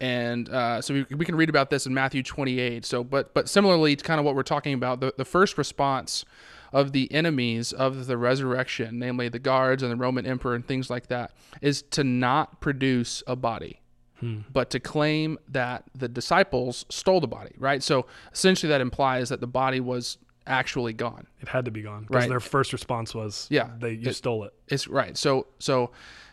and 0.00 0.48
uh, 0.48 0.80
so 0.80 0.94
we, 0.94 1.06
we 1.14 1.24
can 1.24 1.36
read 1.36 1.50
about 1.50 1.70
this 1.70 1.86
in 1.86 1.94
Matthew 1.94 2.22
28. 2.22 2.84
So, 2.84 3.04
but 3.04 3.34
but 3.34 3.48
similarly 3.48 3.94
to 3.94 4.02
kind 4.04 4.18
of 4.18 4.24
what 4.26 4.34
we're 4.34 4.42
talking 4.42 4.74
about, 4.74 5.00
the, 5.00 5.14
the 5.16 5.24
first 5.24 5.58
response 5.58 6.24
of 6.72 6.92
the 6.92 7.12
enemies 7.12 7.72
of 7.72 8.06
the 8.06 8.16
resurrection, 8.16 8.98
namely 8.98 9.28
the 9.28 9.38
guards 9.38 9.82
and 9.82 9.90
the 9.90 9.96
Roman 9.96 10.26
emperor 10.26 10.54
and 10.54 10.66
things 10.66 10.90
like 10.90 11.08
that, 11.08 11.32
is 11.60 11.82
to 11.90 12.04
not 12.04 12.60
produce 12.60 13.22
a 13.26 13.36
body. 13.36 13.80
Hmm. 14.20 14.40
But 14.52 14.68
to 14.70 14.80
claim 14.80 15.38
that 15.48 15.84
the 15.94 16.08
disciples 16.08 16.84
stole 16.90 17.20
the 17.20 17.26
body, 17.28 17.52
right? 17.58 17.82
So 17.82 18.06
essentially, 18.32 18.68
that 18.68 18.80
implies 18.82 19.30
that 19.30 19.40
the 19.40 19.46
body 19.46 19.80
was 19.80 20.18
actually 20.46 20.92
gone. 20.92 21.26
It 21.40 21.48
had 21.48 21.64
to 21.66 21.70
be 21.70 21.80
gone 21.82 22.02
because 22.02 22.22
Right. 22.24 22.28
their 22.28 22.40
first 22.40 22.72
response 22.72 23.14
was, 23.14 23.46
Yeah. 23.50 23.70
they 23.78 23.92
you 23.92 24.08
It- 24.10 24.14
stole 24.14 24.44
it." 24.44 24.52
It's 24.68 24.86
right. 24.88 25.16
So 25.16 25.46
so 25.58 25.90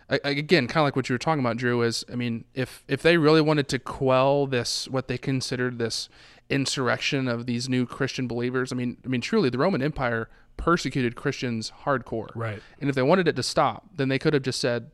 again, 0.09 0.67
kind 0.67 0.81
of 0.81 0.85
like 0.85 0.95
what 0.95 1.09
you 1.09 1.13
were 1.13 1.19
talking 1.19 1.39
about, 1.39 1.57
Drew. 1.57 1.81
Is 1.81 2.03
I 2.11 2.15
mean, 2.15 2.45
if 2.53 2.83
if 2.87 3.01
they 3.01 3.17
really 3.17 3.41
wanted 3.41 3.67
to 3.69 3.79
quell 3.79 4.47
this, 4.47 4.87
what 4.87 5.07
they 5.07 5.17
considered 5.17 5.79
this 5.79 6.09
insurrection 6.49 7.27
of 7.27 7.45
these 7.45 7.67
new 7.67 7.85
Christian 7.85 8.27
believers, 8.27 8.71
I 8.71 8.75
mean, 8.75 8.97
I 9.03 9.07
mean, 9.07 9.21
truly, 9.21 9.49
the 9.49 9.57
Roman 9.57 9.81
Empire 9.81 10.29
persecuted 10.55 11.15
Christians 11.15 11.71
hardcore. 11.83 12.29
Right. 12.35 12.61
And 12.79 12.89
if 12.89 12.95
they 12.95 13.01
wanted 13.03 13.27
it 13.27 13.35
to 13.35 13.43
stop, 13.43 13.89
then 13.95 14.09
they 14.09 14.17
could 14.17 14.33
have 14.33 14.43
just 14.43 14.59
said, 14.59 14.89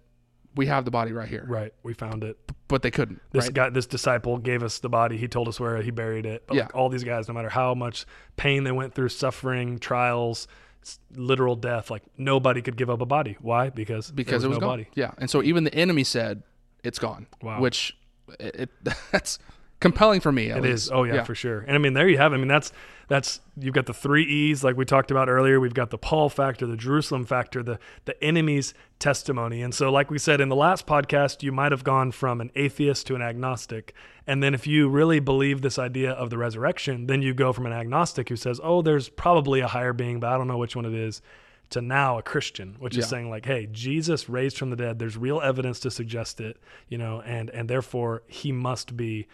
"We 0.55 0.65
have 0.65 0.83
the 0.85 0.91
body 0.91 1.11
right 1.13 1.29
here," 1.29 1.45
Right. 1.47 1.73
We 1.83 1.93
found 1.93 2.23
it. 2.23 2.37
but 2.67 2.81
they 2.81 2.91
couldn't. 2.91 3.21
This 3.31 3.45
right? 3.45 3.53
guy, 3.53 3.69
this 3.69 3.85
disciple, 3.85 4.39
gave 4.39 4.63
us 4.63 4.79
the 4.79 4.89
body. 4.89 5.15
He 5.17 5.27
told 5.27 5.47
us 5.47 5.59
where 5.59 5.79
he 5.83 5.91
buried 5.91 6.25
it. 6.25 6.47
But 6.47 6.55
Yeah. 6.57 6.63
like 6.63 6.75
all 6.75 6.89
these 6.89 7.03
guys, 7.03 7.27
no 7.27 7.33
matter 7.35 7.49
how 7.49 7.75
much 7.75 8.05
pain 8.35 8.63
they 8.63 8.71
went 8.71 8.95
through, 8.95 9.09
suffering, 9.09 9.77
trials, 9.77 10.47
literal 11.15 11.55
death, 11.55 11.89
like 11.89 12.03
nobody 12.17 12.61
could 12.61 12.77
give 12.77 12.89
up 12.89 13.01
a 13.01 13.05
body. 13.05 13.37
Why? 13.41 13.69
Because 13.69 14.07
there 14.07 14.15
because 14.15 14.43
it 14.43 14.47
was 14.47 14.57
no 14.57 14.61
gone. 14.61 14.69
body. 14.69 14.87
Yeah, 14.95 15.11
and 15.17 15.29
so 15.29 15.41
even 15.43 15.63
the 15.63 15.73
enemy 15.73 16.03
said, 16.03 16.43
"It's 16.83 16.99
gone." 16.99 17.27
Wow. 17.41 17.59
Which 17.59 17.97
it, 18.39 18.69
it 18.85 18.95
that's 19.11 19.39
compelling 19.83 20.21
for 20.21 20.31
me. 20.31 20.49
It 20.49 20.63
least. 20.63 20.85
is. 20.85 20.91
Oh 20.91 21.03
yeah, 21.03 21.23
for 21.23 21.35
sure. 21.35 21.59
And 21.59 21.75
I 21.75 21.77
mean, 21.77 21.93
there 21.93 22.07
you 22.09 22.17
have. 22.17 22.33
it. 22.33 22.35
I 22.35 22.39
mean, 22.39 22.47
that's 22.47 22.71
that's 23.07 23.41
you've 23.57 23.73
got 23.73 23.85
the 23.85 23.93
three 23.93 24.23
E's 24.23 24.63
like 24.63 24.77
we 24.77 24.85
talked 24.85 25.11
about 25.11 25.29
earlier. 25.29 25.59
We've 25.59 25.73
got 25.73 25.89
the 25.89 25.97
Paul 25.97 26.29
factor, 26.29 26.65
the 26.65 26.77
Jerusalem 26.77 27.25
factor, 27.25 27.61
the 27.61 27.77
the 28.05 28.21
enemy's 28.23 28.73
testimony. 28.99 29.61
And 29.61 29.73
so, 29.75 29.91
like 29.91 30.09
we 30.09 30.17
said 30.17 30.41
in 30.41 30.49
the 30.49 30.55
last 30.55 30.87
podcast, 30.87 31.43
you 31.43 31.51
might 31.51 31.71
have 31.71 31.83
gone 31.83 32.11
from 32.11 32.41
an 32.41 32.49
atheist 32.55 33.05
to 33.07 33.15
an 33.15 33.21
agnostic. 33.21 33.93
And 34.25 34.41
then, 34.41 34.53
if 34.53 34.65
you 34.65 34.87
really 34.87 35.19
believe 35.19 35.61
this 35.61 35.77
idea 35.77 36.11
of 36.11 36.29
the 36.29 36.37
resurrection, 36.37 37.07
then 37.07 37.21
you 37.21 37.33
go 37.33 37.51
from 37.51 37.65
an 37.65 37.73
agnostic 37.73 38.29
who 38.29 38.35
says, 38.35 38.59
"Oh, 38.63 38.81
there's 38.81 39.09
probably 39.09 39.59
a 39.59 39.67
higher 39.67 39.93
being, 39.93 40.19
but 40.19 40.29
I 40.31 40.37
don't 40.37 40.47
know 40.47 40.57
which 40.57 40.75
one 40.75 40.85
it 40.85 40.93
is." 40.93 41.21
To 41.69 41.81
now 41.81 42.19
a 42.19 42.21
Christian, 42.21 42.75
which 42.77 42.95
is 42.95 43.09
saying 43.09 43.31
like, 43.31 43.45
"Hey, 43.45 43.67
Jesus 43.71 44.29
raised 44.29 44.59
from 44.59 44.69
the 44.69 44.75
dead. 44.75 44.99
There's 44.99 45.17
real 45.17 45.41
evidence 45.41 45.79
to 45.79 45.89
suggest 45.89 46.39
it, 46.39 46.57
you 46.87 46.99
know, 46.99 47.21
and 47.21 47.49
and 47.49 47.67
therefore 47.67 48.21
he 48.27 48.51
must 48.51 48.95
be 48.95 49.27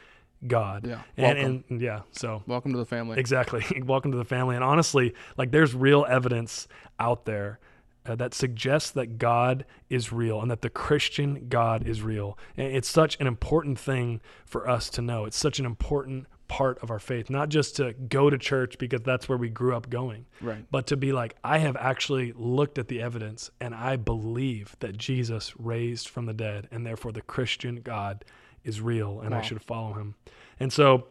God." 0.48 0.86
Yeah. 0.88 1.02
And, 1.18 1.64
and 1.70 1.82
yeah, 1.82 2.02
so 2.12 2.44
Welcome 2.48 2.72
to 2.74 2.78
the 2.78 2.86
family. 2.86 3.20
exactly. 3.20 3.66
Welcome 3.86 4.12
to 4.12 4.18
the 4.18 4.26
family. 4.26 4.56
And 4.56 4.64
honestly, 4.64 5.14
like 5.38 5.52
there's 5.52 5.74
real 5.76 6.06
evidence 6.10 6.68
out 7.00 7.26
there 7.26 7.60
uh, 8.06 8.16
that 8.16 8.34
suggests 8.34 8.92
that 8.92 9.18
God 9.18 9.66
is 9.90 10.12
real 10.12 10.42
and 10.42 10.50
that 10.50 10.62
the 10.62 10.70
Christian 10.70 11.48
God 11.50 11.86
is 11.88 12.02
real. 12.02 12.38
And 12.58 12.74
it's 12.76 12.90
such 12.90 13.20
an 13.20 13.28
important 13.28 13.78
thing 13.78 14.22
for 14.46 14.70
us 14.70 14.90
to 14.92 15.02
know. 15.02 15.26
It's 15.26 15.38
such 15.38 15.60
an 15.60 15.66
important 15.66 16.28
part 16.48 16.80
of 16.82 16.90
our 16.90 16.98
faith, 16.98 17.30
not 17.30 17.50
just 17.50 17.76
to 17.76 17.94
go 17.94 18.28
to 18.30 18.36
church 18.38 18.80
because 18.80 19.02
that's 19.04 19.30
where 19.30 19.38
we 19.38 19.50
grew 19.50 19.76
up 19.76 19.88
going, 19.88 20.26
Right. 20.42 20.66
but 20.72 20.88
to 20.88 20.98
be 20.98 21.12
like, 21.12 21.36
I 21.44 21.60
have 21.60 21.76
actually 21.78 22.34
looked 22.36 22.80
at 22.80 22.88
the 22.88 23.00
evidence 23.04 23.52
and 23.62 23.76
I 23.76 23.98
believe 23.98 24.76
that 24.80 24.98
Jesus 24.98 25.54
raised 25.60 26.10
from 26.10 26.26
the 26.26 26.34
dead, 26.34 26.68
and 26.72 26.88
therefore 26.88 27.12
the 27.12 27.22
Christian 27.22 27.82
God 27.84 28.26
is 28.64 28.82
real 28.82 29.22
and 29.22 29.34
I 29.34 29.42
should 29.42 29.62
follow 29.62 29.94
him. 29.94 30.16
And 30.60 30.72
so 30.72 31.08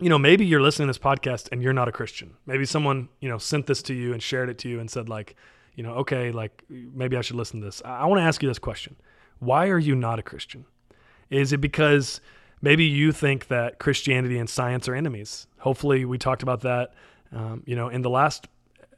you 0.00 0.08
know, 0.08 0.18
maybe 0.18 0.46
you're 0.46 0.62
listening 0.62 0.86
to 0.86 0.90
this 0.90 0.98
podcast 0.98 1.48
and 1.50 1.62
you're 1.62 1.72
not 1.72 1.88
a 1.88 1.92
Christian. 1.92 2.34
Maybe 2.46 2.64
someone, 2.64 3.08
you 3.20 3.28
know, 3.28 3.38
sent 3.38 3.66
this 3.66 3.82
to 3.84 3.94
you 3.94 4.12
and 4.12 4.22
shared 4.22 4.48
it 4.48 4.58
to 4.58 4.68
you 4.68 4.80
and 4.80 4.90
said, 4.90 5.08
like, 5.08 5.34
you 5.74 5.82
know, 5.82 5.94
okay, 5.94 6.30
like 6.30 6.62
maybe 6.68 7.16
I 7.16 7.20
should 7.20 7.36
listen 7.36 7.60
to 7.60 7.66
this. 7.66 7.82
I, 7.84 8.00
I 8.00 8.04
want 8.06 8.20
to 8.20 8.24
ask 8.24 8.42
you 8.42 8.48
this 8.48 8.58
question 8.58 8.96
Why 9.38 9.68
are 9.68 9.78
you 9.78 9.94
not 9.94 10.18
a 10.18 10.22
Christian? 10.22 10.66
Is 11.30 11.52
it 11.52 11.60
because 11.60 12.20
maybe 12.62 12.84
you 12.84 13.12
think 13.12 13.48
that 13.48 13.78
Christianity 13.78 14.38
and 14.38 14.48
science 14.48 14.88
are 14.88 14.94
enemies? 14.94 15.46
Hopefully, 15.58 16.04
we 16.04 16.18
talked 16.18 16.42
about 16.42 16.60
that, 16.62 16.94
um, 17.32 17.62
you 17.66 17.76
know, 17.76 17.88
in 17.88 18.02
the 18.02 18.10
last 18.10 18.48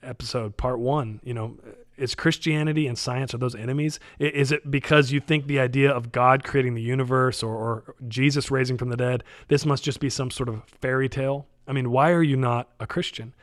episode, 0.02 0.56
part 0.56 0.78
one. 0.78 1.20
You 1.22 1.34
know, 1.34 1.56
is 2.00 2.14
Christianity 2.14 2.86
and 2.86 2.98
science 2.98 3.34
are 3.34 3.38
those 3.38 3.54
enemies? 3.54 4.00
Is 4.18 4.52
it 4.52 4.70
because 4.70 5.12
you 5.12 5.20
think 5.20 5.46
the 5.46 5.60
idea 5.60 5.90
of 5.90 6.12
God 6.12 6.44
creating 6.44 6.74
the 6.74 6.82
universe 6.82 7.42
or, 7.42 7.54
or 7.54 7.94
Jesus 8.08 8.50
raising 8.50 8.78
from 8.78 8.88
the 8.88 8.96
dead, 8.96 9.22
this 9.48 9.66
must 9.66 9.84
just 9.84 10.00
be 10.00 10.10
some 10.10 10.30
sort 10.30 10.48
of 10.48 10.64
fairy 10.64 11.08
tale? 11.08 11.46
I 11.68 11.72
mean, 11.72 11.90
why 11.90 12.10
are 12.12 12.22
you 12.22 12.36
not 12.36 12.68
a 12.80 12.86
Christian? 12.86 13.34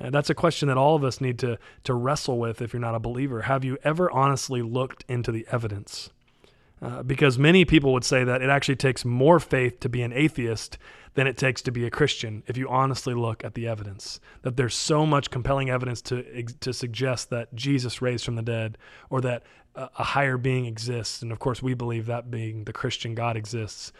Uh, 0.00 0.10
that's 0.10 0.30
a 0.30 0.34
question 0.34 0.68
that 0.68 0.78
all 0.78 0.96
of 0.96 1.04
us 1.04 1.20
need 1.20 1.38
to 1.40 1.58
to 1.84 1.94
wrestle 1.94 2.38
with 2.38 2.62
if 2.62 2.72
you're 2.72 2.80
not 2.80 2.94
a 2.94 3.00
believer. 3.00 3.42
Have 3.42 3.64
you 3.64 3.76
ever 3.84 4.10
honestly 4.10 4.62
looked 4.62 5.04
into 5.08 5.32
the 5.32 5.46
evidence? 5.50 6.10
Uh, 6.82 7.00
because 7.02 7.38
many 7.38 7.64
people 7.64 7.92
would 7.92 8.04
say 8.04 8.24
that 8.24 8.42
it 8.42 8.50
actually 8.50 8.74
takes 8.74 9.04
more 9.04 9.38
faith 9.38 9.78
to 9.78 9.88
be 9.88 10.02
an 10.02 10.12
atheist 10.12 10.78
than 11.14 11.28
it 11.28 11.36
takes 11.36 11.62
to 11.62 11.70
be 11.70 11.86
a 11.86 11.90
Christian 11.90 12.42
if 12.48 12.56
you 12.56 12.68
honestly 12.68 13.14
look 13.14 13.44
at 13.44 13.54
the 13.54 13.68
evidence. 13.68 14.18
That 14.42 14.56
there's 14.56 14.74
so 14.74 15.06
much 15.06 15.30
compelling 15.30 15.70
evidence 15.70 16.02
to 16.02 16.42
to 16.60 16.72
suggest 16.72 17.30
that 17.30 17.54
Jesus 17.54 18.02
raised 18.02 18.24
from 18.24 18.34
the 18.34 18.42
dead 18.42 18.78
or 19.10 19.20
that 19.20 19.44
a 19.74 20.02
higher 20.02 20.36
being 20.36 20.66
exists 20.66 21.22
and 21.22 21.32
of 21.32 21.38
course 21.38 21.62
we 21.62 21.72
believe 21.72 22.06
that 22.06 22.30
being 22.30 22.64
the 22.64 22.72
Christian 22.72 23.14
God 23.14 23.36
exists 23.36 23.92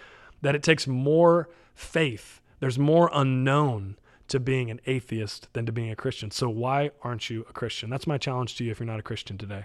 that 0.42 0.55
it 0.55 0.62
takes 0.62 0.87
more 0.87 1.49
faith. 1.75 2.40
There's 2.61 2.79
more 2.79 3.11
unknown 3.14 3.97
to 4.29 4.38
being 4.38 4.71
an 4.71 4.81
atheist 4.87 5.49
than 5.53 5.66
to 5.66 5.73
being 5.73 5.90
a 5.90 5.97
Christian. 5.97 6.31
So 6.31 6.49
why 6.49 6.90
aren't 7.03 7.31
you 7.31 7.47
a 7.49 7.53
Christian? 7.53 7.90
That's 7.90 8.07
my 8.07 8.18
challenge 8.18 8.57
to 8.57 8.64
you 8.64 8.71
if 8.71 8.81
you're 8.81 8.87
not 8.87 9.01
a 9.01 9.05
Christian 9.05 9.38
today. 9.38 9.64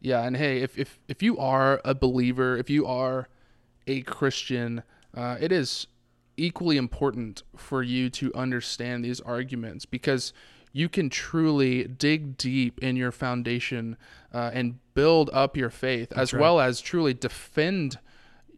Yeah, 0.00 0.22
and 0.22 0.36
hey, 0.36 0.62
if 0.62 0.78
if 0.78 0.98
if 1.08 1.22
you 1.22 1.38
are 1.38 1.80
a 1.84 1.94
believer, 1.94 2.56
if 2.56 2.70
you 2.70 2.86
are 2.86 3.28
a 3.86 4.02
Christian, 4.02 4.82
uh, 5.14 5.36
it 5.40 5.52
is 5.52 5.86
equally 6.36 6.78
important 6.78 7.42
for 7.56 7.82
you 7.82 8.08
to 8.08 8.32
understand 8.34 9.04
these 9.04 9.20
arguments 9.20 9.84
because 9.84 10.32
you 10.72 10.88
can 10.88 11.10
truly 11.10 11.84
dig 11.84 12.36
deep 12.36 12.78
in 12.82 12.96
your 12.96 13.12
foundation 13.12 13.96
uh, 14.32 14.50
and 14.54 14.78
build 14.94 15.28
up 15.32 15.56
your 15.56 15.70
faith, 15.70 16.10
That's 16.10 16.20
as 16.20 16.32
right. 16.32 16.40
well 16.40 16.60
as 16.60 16.80
truly 16.80 17.12
defend 17.12 17.98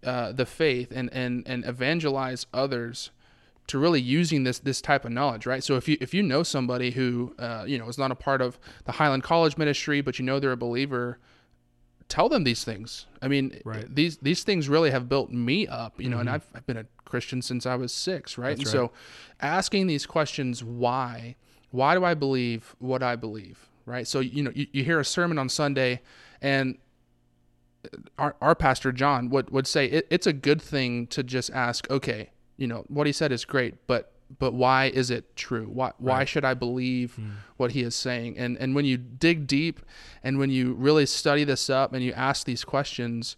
uh, 0.05 0.33
the 0.33 0.47
faith 0.47 0.93
and, 0.95 1.13
and, 1.13 1.43
and 1.47 1.65
evangelize 1.65 2.47
others 2.53 3.11
to 3.69 3.79
really 3.79 4.01
using 4.01 4.45
this 4.45 4.59
this 4.59 4.81
type 4.81 5.05
of 5.05 5.13
knowledge, 5.13 5.47
right? 5.47 5.63
So 5.63 5.77
if 5.77 5.89
you 5.89 5.97
if 6.01 6.13
you 6.13 6.23
know 6.23 6.43
somebody 6.43 6.91
who 6.91 7.35
uh, 7.39 7.65
you 7.67 7.79
know 7.79 7.89
is 7.89 7.97
not 7.97 8.11
a 8.11 8.17
part 8.17 8.43
of 8.43 8.59
the 8.85 8.93
Highland 8.93 9.23
College 9.23 9.57
ministry, 9.57 10.01
but 10.01 10.19
you 10.19 10.25
know 10.25 10.41
they're 10.41 10.53
a 10.53 10.57
believer, 10.57 11.19
tell 12.13 12.29
them 12.29 12.45
these 12.45 12.63
things. 12.63 13.07
I 13.23 13.29
mean, 13.29 13.59
right. 13.65 13.87
these 13.93 14.19
these 14.19 14.45
things 14.45 14.69
really 14.69 14.91
have 14.91 15.09
built 15.09 15.31
me 15.31 15.67
up, 15.67 15.99
you 15.99 16.11
know, 16.11 16.17
mm-hmm. 16.17 16.29
and 16.29 16.31
I've, 16.31 16.47
I've 16.55 16.67
been 16.67 16.77
a 16.77 16.85
Christian 17.07 17.41
since 17.41 17.65
I 17.65 17.75
was 17.75 17.91
six, 17.91 18.37
right? 18.37 18.55
That's 18.55 18.71
and 18.71 18.81
right. 18.81 18.91
so 18.91 18.93
asking 19.41 19.87
these 19.87 20.05
questions, 20.05 20.63
why? 20.63 21.37
Why 21.71 21.95
do 21.95 22.05
I 22.05 22.13
believe 22.13 22.77
what 22.81 23.03
I 23.03 23.17
believe? 23.17 23.71
Right. 23.87 24.07
So, 24.07 24.21
you 24.21 24.43
know, 24.43 24.53
you, 24.55 24.67
you 24.73 24.85
hear 24.85 25.01
a 25.01 25.07
sermon 25.07 25.39
on 25.39 25.49
Sunday 25.49 26.03
and 26.43 26.77
our, 28.19 28.37
our 28.43 28.55
pastor 28.55 28.93
John 28.93 29.31
would, 29.31 29.49
would 29.51 29.67
say 29.67 29.87
it, 29.87 30.07
it's 30.11 30.27
a 30.27 30.35
good 30.35 30.61
thing 30.61 31.07
to 31.09 31.23
just 31.23 31.51
ask, 31.51 31.91
okay, 31.91 32.31
you 32.59 32.67
know, 32.67 32.85
what 32.89 33.07
he 33.07 33.13
said 33.13 33.33
is 33.33 33.47
great, 33.47 33.87
but 33.87 34.12
but 34.39 34.55
why 34.55 34.87
is 34.87 35.11
it 35.11 35.37
true? 35.37 35.67
Why 35.67 35.93
why 35.99 36.19
right. 36.19 36.29
should 36.29 36.45
I 36.45 36.55
believe 36.55 37.17
mm. 37.21 37.33
what 37.57 37.73
he 37.73 37.83
is 37.83 37.95
saying? 37.95 38.39
And 38.39 38.57
and 38.59 38.75
when 38.75 38.85
you 38.85 38.97
dig 38.97 39.47
deep 39.47 39.81
and 40.23 40.39
when 40.39 40.51
you 40.51 40.75
really 40.75 41.07
study 41.07 41.45
this 41.45 41.69
up 41.71 41.93
and 41.93 42.05
you 42.05 42.13
ask 42.13 42.47
these 42.47 42.65
questions, 42.65 43.37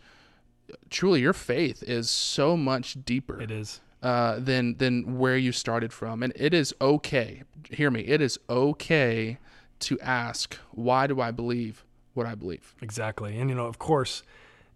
truly 0.90 1.20
your 1.20 1.32
faith 1.32 1.82
is 1.82 2.10
so 2.10 2.56
much 2.56 3.04
deeper. 3.04 3.40
It 3.40 3.50
is. 3.50 3.80
Uh, 4.02 4.38
than 4.38 4.76
than 4.76 5.18
where 5.18 5.38
you 5.38 5.50
started 5.50 5.90
from, 5.90 6.22
and 6.22 6.30
it 6.36 6.52
is 6.52 6.74
okay. 6.78 7.42
Hear 7.70 7.90
me. 7.90 8.02
It 8.02 8.20
is 8.20 8.38
okay 8.50 9.38
to 9.80 9.98
ask, 10.00 10.58
why 10.72 11.06
do 11.06 11.22
I 11.22 11.30
believe 11.30 11.86
what 12.12 12.26
I 12.26 12.34
believe? 12.34 12.74
Exactly, 12.82 13.38
and 13.38 13.48
you 13.48 13.56
know, 13.56 13.64
of 13.64 13.78
course, 13.78 14.22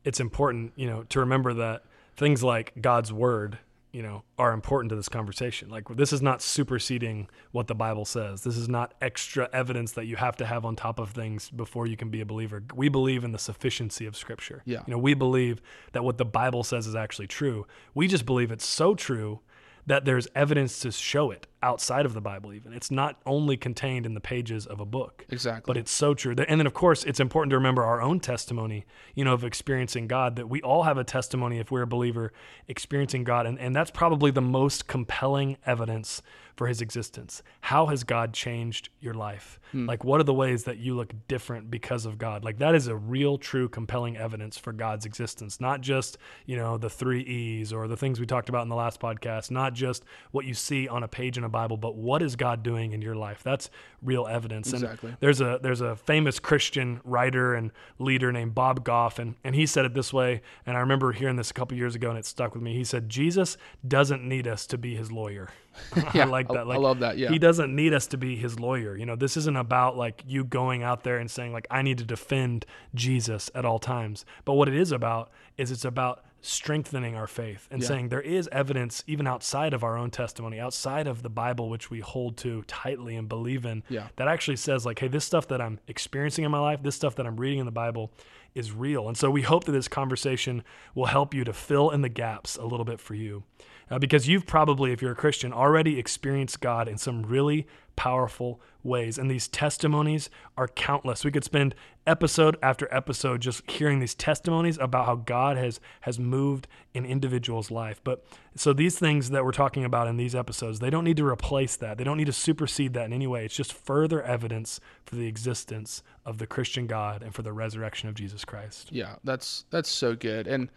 it's 0.02 0.18
important, 0.18 0.72
you 0.76 0.86
know, 0.86 1.02
to 1.10 1.20
remember 1.20 1.52
that 1.52 1.82
things 2.16 2.42
like 2.42 2.72
God's 2.80 3.12
word 3.12 3.58
you 3.92 4.02
know 4.02 4.22
are 4.38 4.52
important 4.52 4.90
to 4.90 4.96
this 4.96 5.08
conversation. 5.08 5.68
Like 5.68 5.88
this 5.88 6.12
is 6.12 6.22
not 6.22 6.42
superseding 6.42 7.28
what 7.52 7.66
the 7.66 7.74
bible 7.74 8.04
says. 8.04 8.42
This 8.42 8.56
is 8.56 8.68
not 8.68 8.94
extra 9.00 9.48
evidence 9.52 9.92
that 9.92 10.06
you 10.06 10.16
have 10.16 10.36
to 10.36 10.46
have 10.46 10.64
on 10.64 10.76
top 10.76 10.98
of 10.98 11.10
things 11.10 11.50
before 11.50 11.86
you 11.86 11.96
can 11.96 12.10
be 12.10 12.20
a 12.20 12.26
believer. 12.26 12.62
We 12.74 12.88
believe 12.88 13.24
in 13.24 13.32
the 13.32 13.38
sufficiency 13.38 14.06
of 14.06 14.16
scripture. 14.16 14.62
Yeah. 14.64 14.82
You 14.86 14.92
know 14.92 14.98
we 14.98 15.14
believe 15.14 15.60
that 15.92 16.04
what 16.04 16.18
the 16.18 16.24
bible 16.24 16.64
says 16.64 16.86
is 16.86 16.94
actually 16.94 17.28
true. 17.28 17.66
We 17.94 18.08
just 18.08 18.26
believe 18.26 18.50
it's 18.50 18.66
so 18.66 18.94
true 18.94 19.40
that 19.86 20.04
there's 20.04 20.28
evidence 20.34 20.80
to 20.80 20.92
show 20.92 21.30
it 21.30 21.46
outside 21.62 22.06
of 22.06 22.14
the 22.14 22.20
Bible, 22.20 22.52
even. 22.52 22.72
It's 22.72 22.90
not 22.90 23.20
only 23.26 23.56
contained 23.56 24.06
in 24.06 24.14
the 24.14 24.20
pages 24.20 24.66
of 24.66 24.80
a 24.80 24.84
book. 24.84 25.24
Exactly. 25.28 25.70
But 25.72 25.76
it's 25.76 25.90
so 25.90 26.14
true. 26.14 26.34
And 26.36 26.60
then, 26.60 26.66
of 26.66 26.74
course, 26.74 27.04
it's 27.04 27.20
important 27.20 27.50
to 27.50 27.56
remember 27.56 27.82
our 27.82 28.00
own 28.00 28.20
testimony, 28.20 28.86
you 29.14 29.24
know, 29.24 29.34
of 29.34 29.44
experiencing 29.44 30.06
God, 30.06 30.36
that 30.36 30.48
we 30.48 30.62
all 30.62 30.84
have 30.84 30.98
a 30.98 31.04
testimony, 31.04 31.58
if 31.58 31.70
we're 31.70 31.82
a 31.82 31.86
believer, 31.86 32.32
experiencing 32.68 33.24
God. 33.24 33.46
And, 33.46 33.58
and 33.58 33.74
that's 33.74 33.90
probably 33.90 34.30
the 34.30 34.40
most 34.40 34.86
compelling 34.86 35.56
evidence 35.66 36.22
for 36.56 36.66
his 36.66 36.80
existence. 36.80 37.42
How 37.60 37.86
has 37.86 38.02
God 38.02 38.32
changed 38.32 38.88
your 39.00 39.14
life? 39.14 39.60
Hmm. 39.70 39.86
Like, 39.86 40.02
what 40.02 40.20
are 40.20 40.24
the 40.24 40.34
ways 40.34 40.64
that 40.64 40.78
you 40.78 40.96
look 40.96 41.12
different 41.28 41.70
because 41.70 42.04
of 42.04 42.18
God? 42.18 42.44
Like, 42.44 42.58
that 42.58 42.74
is 42.74 42.88
a 42.88 42.96
real, 42.96 43.38
true, 43.38 43.68
compelling 43.68 44.16
evidence 44.16 44.58
for 44.58 44.72
God's 44.72 45.06
existence, 45.06 45.60
not 45.60 45.80
just, 45.80 46.18
you 46.46 46.56
know, 46.56 46.76
the 46.76 46.90
three 46.90 47.20
E's 47.20 47.72
or 47.72 47.86
the 47.86 47.96
things 47.96 48.18
we 48.18 48.26
talked 48.26 48.48
about 48.48 48.62
in 48.62 48.68
the 48.68 48.74
last 48.74 49.00
podcast, 49.00 49.52
not 49.52 49.72
just 49.72 50.04
what 50.32 50.46
you 50.46 50.54
see 50.54 50.88
on 50.88 51.04
a 51.04 51.08
page 51.08 51.38
in 51.38 51.44
a 51.44 51.47
Bible, 51.50 51.76
but 51.76 51.94
what 51.94 52.22
is 52.22 52.36
God 52.36 52.62
doing 52.62 52.92
in 52.92 53.02
your 53.02 53.14
life? 53.14 53.42
That's 53.42 53.70
real 54.02 54.26
evidence. 54.26 54.72
Exactly. 54.72 55.10
And 55.10 55.18
there's 55.20 55.40
a 55.40 55.58
there's 55.62 55.80
a 55.80 55.96
famous 55.96 56.38
Christian 56.38 57.00
writer 57.04 57.54
and 57.54 57.72
leader 57.98 58.32
named 58.32 58.54
Bob 58.54 58.84
Goff, 58.84 59.18
and, 59.18 59.34
and 59.44 59.54
he 59.54 59.66
said 59.66 59.84
it 59.84 59.94
this 59.94 60.12
way, 60.12 60.42
and 60.66 60.76
I 60.76 60.80
remember 60.80 61.12
hearing 61.12 61.36
this 61.36 61.50
a 61.50 61.54
couple 61.54 61.76
years 61.76 61.94
ago 61.94 62.10
and 62.10 62.18
it 62.18 62.26
stuck 62.26 62.54
with 62.54 62.62
me. 62.62 62.74
He 62.74 62.84
said, 62.84 63.08
Jesus 63.08 63.56
doesn't 63.86 64.22
need 64.22 64.46
us 64.46 64.66
to 64.68 64.78
be 64.78 64.94
his 64.94 65.10
lawyer. 65.12 65.48
yeah, 66.14 66.22
I 66.22 66.24
like 66.24 66.48
that. 66.48 66.66
Like, 66.66 66.78
I 66.78 66.80
love 66.80 67.00
that. 67.00 67.18
Yeah. 67.18 67.30
He 67.30 67.38
doesn't 67.38 67.74
need 67.74 67.92
us 67.92 68.06
to 68.08 68.16
be 68.16 68.36
his 68.36 68.58
lawyer. 68.58 68.96
You 68.96 69.06
know, 69.06 69.16
this 69.16 69.36
isn't 69.36 69.56
about 69.56 69.96
like 69.96 70.22
you 70.26 70.44
going 70.44 70.82
out 70.82 71.04
there 71.04 71.18
and 71.18 71.30
saying 71.30 71.52
like 71.52 71.66
I 71.70 71.82
need 71.82 71.98
to 71.98 72.04
defend 72.04 72.66
Jesus 72.94 73.50
at 73.54 73.64
all 73.64 73.78
times. 73.78 74.24
But 74.44 74.54
what 74.54 74.68
it 74.68 74.74
is 74.74 74.92
about 74.92 75.30
is 75.56 75.70
it's 75.70 75.84
about 75.84 76.24
strengthening 76.40 77.16
our 77.16 77.26
faith 77.26 77.66
and 77.70 77.82
yeah. 77.82 77.88
saying 77.88 78.08
there 78.08 78.20
is 78.20 78.48
evidence 78.52 79.02
even 79.06 79.26
outside 79.26 79.74
of 79.74 79.82
our 79.82 79.96
own 79.96 80.10
testimony, 80.10 80.60
outside 80.60 81.06
of 81.06 81.22
the 81.22 81.28
Bible 81.28 81.68
which 81.68 81.90
we 81.90 82.00
hold 82.00 82.36
to 82.36 82.62
tightly 82.62 83.16
and 83.16 83.28
believe 83.28 83.64
in, 83.64 83.82
yeah. 83.88 84.08
that 84.16 84.28
actually 84.28 84.56
says 84.56 84.86
like, 84.86 84.98
hey, 84.98 85.08
this 85.08 85.24
stuff 85.24 85.48
that 85.48 85.60
I'm 85.60 85.80
experiencing 85.88 86.44
in 86.44 86.50
my 86.50 86.60
life, 86.60 86.82
this 86.82 86.94
stuff 86.94 87.16
that 87.16 87.26
I'm 87.26 87.36
reading 87.36 87.58
in 87.58 87.66
the 87.66 87.72
Bible 87.72 88.12
is 88.54 88.72
real. 88.72 89.08
And 89.08 89.16
so 89.16 89.30
we 89.30 89.42
hope 89.42 89.64
that 89.64 89.72
this 89.72 89.88
conversation 89.88 90.62
will 90.94 91.06
help 91.06 91.34
you 91.34 91.44
to 91.44 91.52
fill 91.52 91.90
in 91.90 92.02
the 92.02 92.08
gaps 92.08 92.56
a 92.56 92.64
little 92.64 92.84
bit 92.84 93.00
for 93.00 93.14
you 93.14 93.42
uh, 93.90 93.98
because 93.98 94.28
you've 94.28 94.46
probably, 94.46 94.92
if 94.92 95.02
you're 95.02 95.12
a 95.12 95.16
Christian, 95.16 95.52
already 95.52 95.98
experienced 95.98 96.60
God 96.60 96.88
in 96.88 96.98
some 96.98 97.22
really 97.22 97.66
powerful 97.98 98.60
ways. 98.84 99.18
And 99.18 99.28
these 99.28 99.48
testimonies 99.48 100.30
are 100.56 100.68
countless. 100.68 101.24
We 101.24 101.32
could 101.32 101.42
spend 101.42 101.74
episode 102.06 102.56
after 102.62 102.88
episode 102.94 103.40
just 103.40 103.68
hearing 103.68 103.98
these 103.98 104.14
testimonies 104.14 104.78
about 104.78 105.06
how 105.06 105.16
God 105.16 105.56
has 105.56 105.80
has 106.02 106.18
moved 106.18 106.68
in 106.94 107.04
individuals' 107.04 107.72
life. 107.72 108.00
But 108.04 108.24
so 108.54 108.72
these 108.72 108.98
things 108.98 109.30
that 109.30 109.44
we're 109.44 109.50
talking 109.50 109.84
about 109.84 110.06
in 110.06 110.16
these 110.16 110.34
episodes, 110.34 110.78
they 110.78 110.90
don't 110.90 111.02
need 111.02 111.16
to 111.16 111.26
replace 111.26 111.74
that. 111.76 111.98
They 111.98 112.04
don't 112.04 112.16
need 112.16 112.26
to 112.26 112.32
supersede 112.32 112.94
that 112.94 113.06
in 113.06 113.12
any 113.12 113.26
way. 113.26 113.44
It's 113.44 113.56
just 113.56 113.72
further 113.72 114.22
evidence 114.22 114.80
for 115.04 115.16
the 115.16 115.26
existence 115.26 116.04
of 116.24 116.38
the 116.38 116.46
Christian 116.46 116.86
God 116.86 117.22
and 117.24 117.34
for 117.34 117.42
the 117.42 117.52
resurrection 117.52 118.08
of 118.08 118.14
Jesus 118.14 118.44
Christ. 118.44 118.90
Yeah, 118.92 119.16
that's 119.24 119.64
that's 119.70 119.90
so 119.90 120.14
good. 120.14 120.46
And 120.46 120.70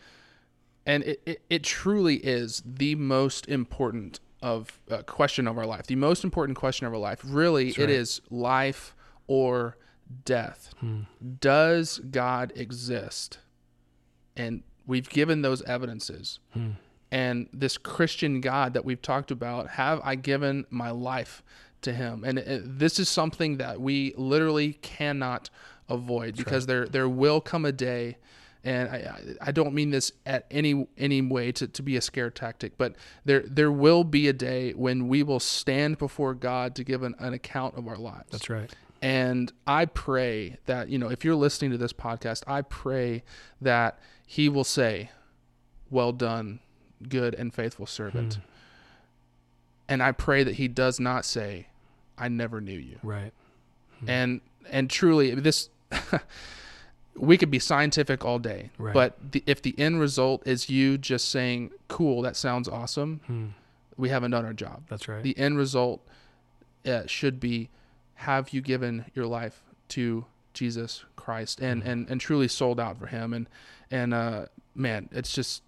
and 0.86 1.04
it, 1.04 1.22
it, 1.26 1.42
it 1.50 1.64
truly 1.64 2.18
is 2.18 2.62
the 2.66 2.96
most 2.96 3.48
important 3.48 4.20
of 4.42 4.82
uh, 4.90 5.02
question 5.04 5.48
of 5.48 5.58
our 5.58 5.66
life 5.66 5.86
the 5.88 5.96
most 5.96 6.24
important 6.24 6.58
question 6.58 6.88
of 6.88 6.94
our 6.94 7.00
life 7.00 7.22
really 7.24 7.68
right. 7.68 7.80
it 7.80 7.90
is 7.90 8.22
life 8.30 8.96
or 9.28 9.78
death 10.26 10.74
hmm. 10.80 11.02
does 11.40 12.00
god 12.10 12.52
exist 12.56 13.40
and 14.36 14.64
we've 14.88 15.10
given 15.10 15.42
those 15.44 15.62
evidences 15.64 16.40
hmm. 16.54 16.72
and 17.12 17.48
this 17.54 17.78
christian 17.78 18.42
god 18.42 18.74
that 18.74 18.84
we've 18.84 19.02
talked 19.02 19.30
about 19.30 19.70
have 19.70 20.02
i 20.04 20.16
given 20.16 20.66
my 20.72 20.90
life 20.90 21.44
to 21.82 21.94
him 21.94 22.24
and 22.24 22.40
it, 22.40 22.80
this 22.80 23.00
is 23.00 23.08
something 23.08 23.58
that 23.58 23.80
we 23.80 24.14
literally 24.18 24.74
cannot 24.74 25.50
avoid 25.88 26.30
That's 26.30 26.38
because 26.38 26.64
right. 26.64 26.68
there 26.68 26.86
there 26.88 27.10
will 27.10 27.42
come 27.42 27.66
a 27.66 27.72
day 27.72 28.18
and 28.64 28.90
I, 28.90 29.14
I- 29.42 29.52
don't 29.52 29.74
mean 29.74 29.90
this 29.90 30.12
at 30.26 30.46
any 30.52 30.88
any 30.98 31.22
way 31.22 31.52
to, 31.54 31.68
to 31.68 31.82
be 31.82 31.96
a 31.98 32.02
scare 32.02 32.30
tactic, 32.30 32.78
but 32.78 32.96
there 33.26 33.44
there 33.48 33.72
will 33.72 34.04
be 34.04 34.28
a 34.28 34.34
day 34.34 34.72
when 34.74 35.08
we 35.08 35.24
will 35.24 35.40
stand 35.40 35.98
before 35.98 36.34
God 36.34 36.76
to 36.76 36.84
give 36.84 37.04
an, 37.04 37.16
an 37.20 37.34
account 37.34 37.78
of 37.78 37.88
our 37.88 37.98
lives. 37.98 38.30
That's 38.32 38.50
right. 38.50 38.72
And 39.02 39.52
I 39.66 39.86
pray 39.86 40.58
that, 40.68 40.90
you 40.90 41.00
know, 41.00 41.10
if 41.10 41.26
you're 41.26 41.36
listening 41.36 41.72
to 41.72 41.78
this 41.78 41.92
podcast, 41.94 42.44
I 42.46 42.62
pray 42.62 43.24
that 43.60 44.00
he 44.28 44.48
will 44.48 44.64
say, 44.64 45.10
Well 45.90 46.12
done, 46.12 46.60
good 47.10 47.34
and 47.34 47.54
faithful 47.54 47.88
servant. 47.88 48.36
Hmm. 48.36 48.42
And 49.90 50.04
I 50.04 50.12
pray 50.12 50.44
that 50.44 50.56
he 50.56 50.68
does 50.68 51.00
not 51.00 51.26
say, 51.26 51.68
I 52.18 52.30
never 52.30 52.62
knew 52.62 52.78
you. 52.78 53.00
Right. 53.02 53.34
Hmm. 54.02 54.10
And 54.10 54.42
and 54.70 54.90
truly 54.90 55.34
this 55.34 55.70
we 57.16 57.38
could 57.38 57.52
be 57.52 57.60
scientific 57.60 58.24
all 58.26 58.40
day, 58.40 58.70
Right. 58.78 58.94
but 58.94 59.32
the, 59.34 59.44
if 59.46 59.62
the 59.62 59.78
end 59.78 60.00
result 60.00 60.46
is 60.48 60.70
you 60.70 60.98
just 60.98 61.30
saying, 61.30 61.72
"Cool, 61.88 62.22
that 62.24 62.36
sounds 62.36 62.68
awesome," 62.68 63.54
we 63.98 64.10
haven't 64.10 64.32
done 64.32 64.46
our 64.46 64.54
job. 64.54 64.84
That's 64.90 65.08
right. 65.08 65.22
The 65.24 65.38
end 65.38 65.58
result 65.58 66.06
uh, 66.86 67.04
should 67.06 67.40
be 67.40 67.70
have 68.16 68.50
you 68.52 68.62
given 68.62 69.06
your 69.14 69.26
life 69.26 69.62
to 69.90 70.26
Jesus 70.54 71.04
Christ 71.16 71.60
and, 71.60 71.82
and, 71.84 72.10
and 72.10 72.20
truly 72.22 72.48
sold 72.48 72.80
out 72.80 72.98
for 72.98 73.08
him 73.08 73.34
and 73.34 73.48
and 73.90 74.14
uh, 74.14 74.46
man 74.76 75.10
it's 75.12 75.32
just 75.34 75.64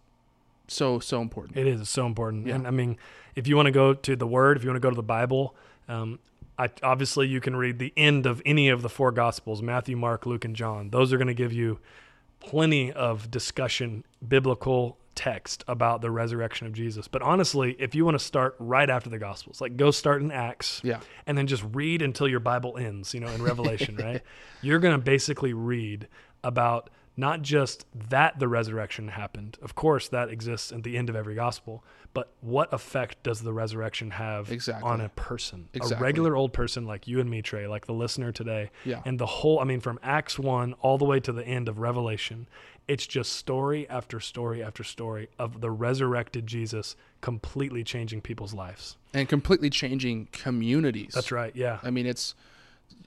so 0.67 0.99
so 0.99 1.21
important 1.21 1.57
It 1.57 1.67
is. 1.67 1.89
So 1.89 2.05
important. 2.05 2.47
Yeah. 2.47 2.55
And 2.55 2.67
I 2.67 2.71
mean, 2.71 2.97
if 3.35 3.47
you 3.47 3.55
want 3.55 3.65
to 3.67 3.71
go 3.71 3.93
to 3.93 4.15
the 4.15 4.27
Word, 4.27 4.55
if 4.57 4.63
you 4.63 4.69
want 4.69 4.77
to 4.77 4.85
go 4.85 4.89
to 4.89 4.95
the 4.95 5.03
Bible, 5.03 5.55
um, 5.87 6.19
I, 6.57 6.69
obviously 6.81 7.27
you 7.27 7.41
can 7.41 7.55
read 7.55 7.79
the 7.79 7.93
end 7.97 8.25
of 8.25 8.41
any 8.45 8.69
of 8.69 8.81
the 8.81 8.89
four 8.89 9.11
Gospels 9.11 9.61
Matthew, 9.61 9.97
Mark, 9.97 10.25
Luke, 10.25 10.45
and 10.45 10.55
John. 10.55 10.89
Those 10.89 11.11
are 11.11 11.17
going 11.17 11.27
to 11.27 11.33
give 11.33 11.53
you 11.53 11.79
plenty 12.39 12.91
of 12.91 13.31
discussion, 13.31 14.03
biblical 14.25 14.97
text 15.15 15.63
about 15.67 16.01
the 16.01 16.11
resurrection 16.11 16.67
of 16.67 16.73
Jesus. 16.73 17.07
But 17.07 17.21
honestly, 17.21 17.75
if 17.79 17.95
you 17.95 18.05
want 18.05 18.15
to 18.15 18.23
start 18.23 18.55
right 18.59 18.89
after 18.89 19.09
the 19.09 19.19
Gospels, 19.19 19.61
like 19.61 19.77
go 19.77 19.91
start 19.91 20.21
in 20.21 20.31
Acts 20.31 20.81
yeah 20.83 20.99
and 21.25 21.37
then 21.37 21.47
just 21.47 21.63
read 21.71 22.01
until 22.01 22.27
your 22.27 22.39
Bible 22.39 22.77
ends, 22.77 23.13
you 23.13 23.19
know, 23.19 23.27
in 23.27 23.41
Revelation, 23.41 23.95
right? 24.01 24.21
You're 24.61 24.79
going 24.79 24.95
to 24.95 25.03
basically 25.03 25.53
read 25.53 26.07
about 26.43 26.89
not 27.15 27.41
just 27.41 27.85
that 28.09 28.39
the 28.39 28.47
resurrection 28.47 29.09
happened. 29.09 29.57
Of 29.61 29.75
course, 29.75 30.07
that 30.09 30.29
exists 30.29 30.71
at 30.71 30.83
the 30.83 30.97
end 30.97 31.09
of 31.09 31.15
every 31.15 31.35
gospel, 31.35 31.83
but 32.13 32.33
what 32.41 32.71
effect 32.73 33.21
does 33.23 33.41
the 33.41 33.53
resurrection 33.53 34.11
have 34.11 34.51
Exactly. 34.51 34.89
on 34.89 34.99
a 35.01 35.09
person? 35.09 35.69
A 35.79 35.95
regular 35.97 36.35
old 36.35 36.53
person 36.53 36.85
like 36.85 37.07
you 37.07 37.19
and 37.19 37.29
me, 37.29 37.41
Trey, 37.41 37.67
like 37.67 37.85
the 37.85 37.93
listener 37.93 38.31
today. 38.31 38.71
Yeah. 38.85 39.01
And 39.05 39.19
the 39.19 39.25
whole, 39.25 39.59
I 39.59 39.63
mean, 39.63 39.79
from 39.79 39.99
Acts 40.03 40.37
1 40.39 40.73
all 40.81 40.97
the 40.97 41.05
way 41.05 41.19
to 41.19 41.31
the 41.31 41.45
end 41.45 41.69
of 41.69 41.79
Revelation, 41.79 42.47
it's 42.87 43.07
just 43.07 43.33
story 43.33 43.87
after 43.89 44.19
story 44.19 44.61
after 44.63 44.83
story 44.83 45.29
of 45.39 45.61
the 45.61 45.71
resurrected 45.71 46.45
Jesus 46.47 46.95
completely 47.21 47.83
changing 47.83 48.21
people's 48.21 48.53
lives. 48.53 48.97
and 49.13 49.29
completely 49.29 49.69
changing 49.69 50.27
communities 50.31 51.11
That's 51.13 51.31
right. 51.31 51.55
Yeah. 51.55 51.79
I 51.83 51.91
mean 51.91 52.05
it's 52.05 52.33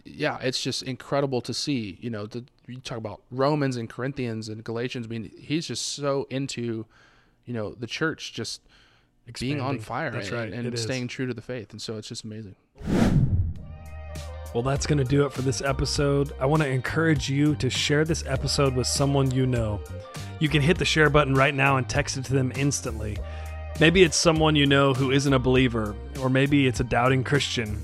yeah 0.05 0.39
it's 0.41 0.61
just 0.61 0.83
incredible 0.83 1.41
to 1.41 1.53
see 1.53 1.99
you 2.01 2.11
know 2.11 2.27
the, 2.27 2.45
you 2.67 2.79
talk 2.81 2.99
about 2.99 3.23
Romans 3.31 3.77
and 3.77 3.89
Corinthians 3.89 4.49
and 4.49 4.63
Galatians 4.63 5.07
I 5.07 5.09
mean 5.09 5.31
he's 5.39 5.67
just 5.67 5.95
so 5.95 6.27
into 6.31 6.87
you 7.45 7.55
know 7.55 7.75
the 7.75 7.87
church 7.87 8.33
just 8.33 8.61
being 9.41 9.61
on 9.61 9.81
fire 9.81 10.13
That's 10.13 10.29
and, 10.29 10.37
right. 10.39 10.53
and 10.53 10.67
It 10.67 10.75
is. 10.75 10.83
staying 10.83 11.09
true 11.09 11.27
to 11.27 11.35
the 11.35 11.43
faith 11.43 11.73
and 11.73 11.83
so 11.83 11.97
it's 11.97 12.09
just 12.09 12.25
amazing 12.25 12.55
Well, 14.55 14.63
that's 14.63 14.87
going 14.87 14.99
to 14.99 15.05
do 15.05 15.27
it 15.27 15.33
for 15.35 15.43
this 15.43 15.61
episode. 15.61 16.33
I 16.41 16.47
want 16.47 16.63
to 16.63 16.69
encourage 16.69 17.29
you 17.29 17.57
to 17.57 17.69
share 17.69 18.07
this 18.07 18.25
episode 18.27 18.75
with 18.75 18.87
someone 18.87 19.31
you 19.31 19.45
know. 19.45 19.81
You 20.39 20.49
can 20.49 20.63
hit 20.63 20.79
the 20.79 20.85
share 20.87 21.11
button 21.11 21.35
right 21.35 21.55
now 21.55 21.77
and 21.77 21.87
text 21.87 22.17
it 22.17 22.25
to 22.27 22.33
them 22.33 22.53
instantly. 22.57 23.19
Maybe 23.81 24.03
it's 24.03 24.17
someone 24.17 24.57
you 24.57 24.65
know 24.65 24.95
who 24.95 25.11
isn't 25.11 25.31
a 25.31 25.39
believer, 25.39 25.95
or 26.23 26.31
maybe 26.31 26.67
it's 26.67 26.81
a 26.81 26.85
doubting 26.85 27.23
Christian. 27.23 27.79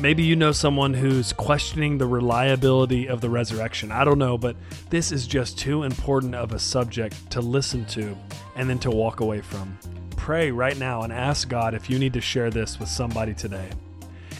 Maybe 0.00 0.24
you 0.24 0.34
know 0.34 0.52
someone 0.52 0.94
who's 0.94 1.32
questioning 1.32 1.98
the 1.98 2.06
reliability 2.06 3.08
of 3.08 3.20
the 3.20 3.30
resurrection. 3.30 3.92
I 3.92 4.04
don't 4.04 4.18
know, 4.18 4.36
but 4.36 4.56
this 4.90 5.12
is 5.12 5.26
just 5.26 5.58
too 5.58 5.84
important 5.84 6.34
of 6.34 6.52
a 6.52 6.58
subject 6.58 7.30
to 7.30 7.40
listen 7.40 7.84
to 7.86 8.16
and 8.56 8.68
then 8.68 8.78
to 8.80 8.90
walk 8.90 9.20
away 9.20 9.40
from. 9.40 9.78
Pray 10.16 10.50
right 10.50 10.76
now 10.76 11.02
and 11.02 11.12
ask 11.12 11.48
God 11.48 11.74
if 11.74 11.88
you 11.88 11.98
need 11.98 12.12
to 12.14 12.20
share 12.20 12.50
this 12.50 12.80
with 12.80 12.88
somebody 12.88 13.32
today. 13.34 13.68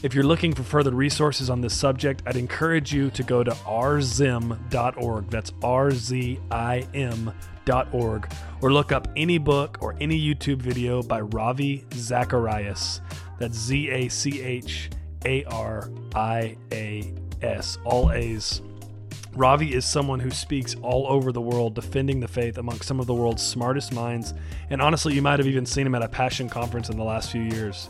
If 0.03 0.15
you're 0.15 0.25
looking 0.25 0.53
for 0.53 0.65
further 0.65 0.91
resources 0.91 1.49
on 1.49 1.61
this 1.61 1.79
subject, 1.79 2.23
I'd 2.27 2.37
encourage 2.37 2.93
you 2.93 3.11
to 3.11 3.23
go 3.23 3.45
to 3.45 3.53
rzim.org. 3.53 5.31
That's 5.31 5.53
R 5.63 5.91
Z 5.93 6.41
I 6.51 6.87
M.org. 6.93 8.33
Or 8.63 8.73
look 8.73 8.91
up 8.91 9.09
any 9.17 9.39
book 9.39 9.79
or 9.81 9.95
any 10.01 10.21
YouTube 10.21 10.59
video 10.59 11.03
by 11.03 11.21
Ravi 11.21 11.85
Zacharias. 11.95 13.01
That's 13.39 13.57
Z 13.57 13.91
A 13.91 14.09
C 14.09 14.41
H 14.41 14.91
A 15.25 15.45
R 15.45 15.91
I 16.15 16.57
A 16.73 17.13
S. 17.43 17.79
All 17.85 18.13
A's. 18.13 18.63
Ravi 19.35 19.73
is 19.73 19.87
someone 19.87 20.21
who 20.21 20.31
speaks 20.31 20.77
all 20.83 21.07
over 21.09 21.33
the 21.33 21.41
world 21.41 21.75
defending 21.75 22.21
the 22.21 22.29
faith 22.29 22.59
among 22.59 22.83
some 22.83 23.01
of 23.01 23.07
the 23.07 23.15
world's 23.15 23.43
smartest 23.43 23.93
minds, 23.93 24.35
and 24.69 24.83
honestly, 24.83 25.15
you 25.15 25.23
might 25.23 25.39
have 25.39 25.49
even 25.49 25.65
seen 25.65 25.87
him 25.87 25.95
at 25.95 26.03
a 26.03 26.09
Passion 26.09 26.51
conference 26.51 26.91
in 26.91 26.99
the 26.99 27.05
last 27.05 27.31
few 27.31 27.41
years. 27.41 27.89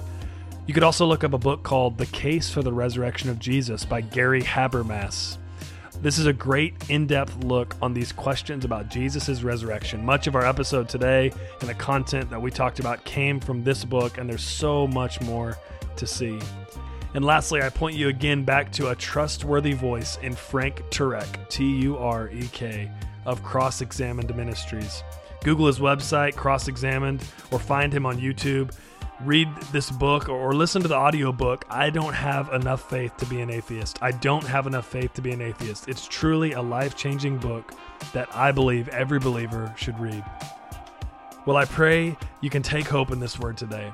You 0.66 0.74
could 0.74 0.84
also 0.84 1.04
look 1.04 1.24
up 1.24 1.32
a 1.32 1.38
book 1.38 1.64
called 1.64 1.98
The 1.98 2.06
Case 2.06 2.48
for 2.48 2.62
the 2.62 2.72
Resurrection 2.72 3.28
of 3.28 3.40
Jesus 3.40 3.84
by 3.84 4.02
Gary 4.02 4.42
Habermas. 4.42 5.38
This 6.00 6.18
is 6.18 6.26
a 6.26 6.32
great 6.32 6.74
in 6.88 7.08
depth 7.08 7.42
look 7.42 7.74
on 7.82 7.92
these 7.92 8.12
questions 8.12 8.64
about 8.64 8.88
Jesus' 8.88 9.42
resurrection. 9.42 10.04
Much 10.04 10.28
of 10.28 10.36
our 10.36 10.46
episode 10.46 10.88
today 10.88 11.32
and 11.60 11.68
the 11.68 11.74
content 11.74 12.30
that 12.30 12.40
we 12.40 12.52
talked 12.52 12.78
about 12.78 13.04
came 13.04 13.40
from 13.40 13.64
this 13.64 13.84
book, 13.84 14.18
and 14.18 14.30
there's 14.30 14.44
so 14.44 14.86
much 14.86 15.20
more 15.20 15.58
to 15.96 16.06
see. 16.06 16.38
And 17.14 17.24
lastly, 17.24 17.60
I 17.62 17.68
point 17.68 17.96
you 17.96 18.08
again 18.08 18.44
back 18.44 18.72
to 18.72 18.88
a 18.88 18.96
trustworthy 18.96 19.74
voice 19.74 20.16
in 20.22 20.34
Frank 20.34 20.82
Turek, 20.90 21.48
T 21.48 21.64
U 21.82 21.98
R 21.98 22.30
E 22.30 22.48
K, 22.52 22.90
of 23.26 23.42
Cross 23.42 23.82
Examined 23.82 24.34
Ministries. 24.34 25.02
Google 25.44 25.66
his 25.66 25.78
website, 25.78 26.36
Cross 26.36 26.68
Examined, 26.68 27.22
or 27.50 27.58
find 27.58 27.92
him 27.92 28.06
on 28.06 28.18
YouTube. 28.18 28.74
Read 29.24 29.48
this 29.72 29.90
book 29.90 30.28
or, 30.28 30.52
listen 30.54 30.82
to 30.82 30.88
the 30.88 30.96
audiobook. 30.96 31.64
I 31.68 31.90
don't 31.90 32.14
have 32.14 32.52
enough 32.52 32.88
faith 32.88 33.16
to 33.18 33.26
be 33.26 33.40
an 33.40 33.50
atheist. 33.50 34.02
I 34.02 34.10
don't 34.12 34.44
have 34.46 34.66
enough 34.66 34.86
faith 34.86 35.12
to 35.14 35.22
be 35.22 35.30
an 35.30 35.40
atheist. 35.40 35.88
It's 35.88 36.08
truly 36.08 36.52
a 36.52 36.62
life 36.62 36.96
changing 36.96 37.38
book 37.38 37.72
that 38.12 38.28
I 38.34 38.50
believe 38.50 38.88
every 38.88 39.20
believer 39.20 39.72
should 39.76 39.98
read. 40.00 40.24
Well, 41.46 41.56
I 41.56 41.66
pray 41.66 42.16
you 42.40 42.50
can 42.50 42.62
take 42.62 42.86
hope 42.86 43.10
in 43.10 43.20
this 43.20 43.38
word 43.38 43.56
today. 43.56 43.92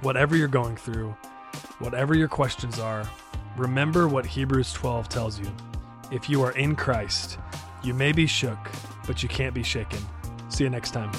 Whatever 0.00 0.36
you're 0.36 0.48
going 0.48 0.76
through, 0.76 1.16
whatever 1.78 2.14
your 2.14 2.28
questions 2.28 2.78
are, 2.78 3.08
remember 3.56 4.08
what 4.08 4.26
Hebrews 4.26 4.72
12 4.72 5.08
tells 5.08 5.38
you. 5.38 5.50
If 6.10 6.28
you 6.28 6.42
are 6.42 6.52
in 6.52 6.76
Christ, 6.76 7.38
you 7.82 7.94
may 7.94 8.12
be 8.12 8.26
shook, 8.26 8.58
but 9.06 9.22
you 9.22 9.28
can't 9.28 9.54
be 9.54 9.62
shaken. 9.62 10.00
See 10.48 10.64
you 10.64 10.70
next 10.70 10.92
time. 10.92 11.10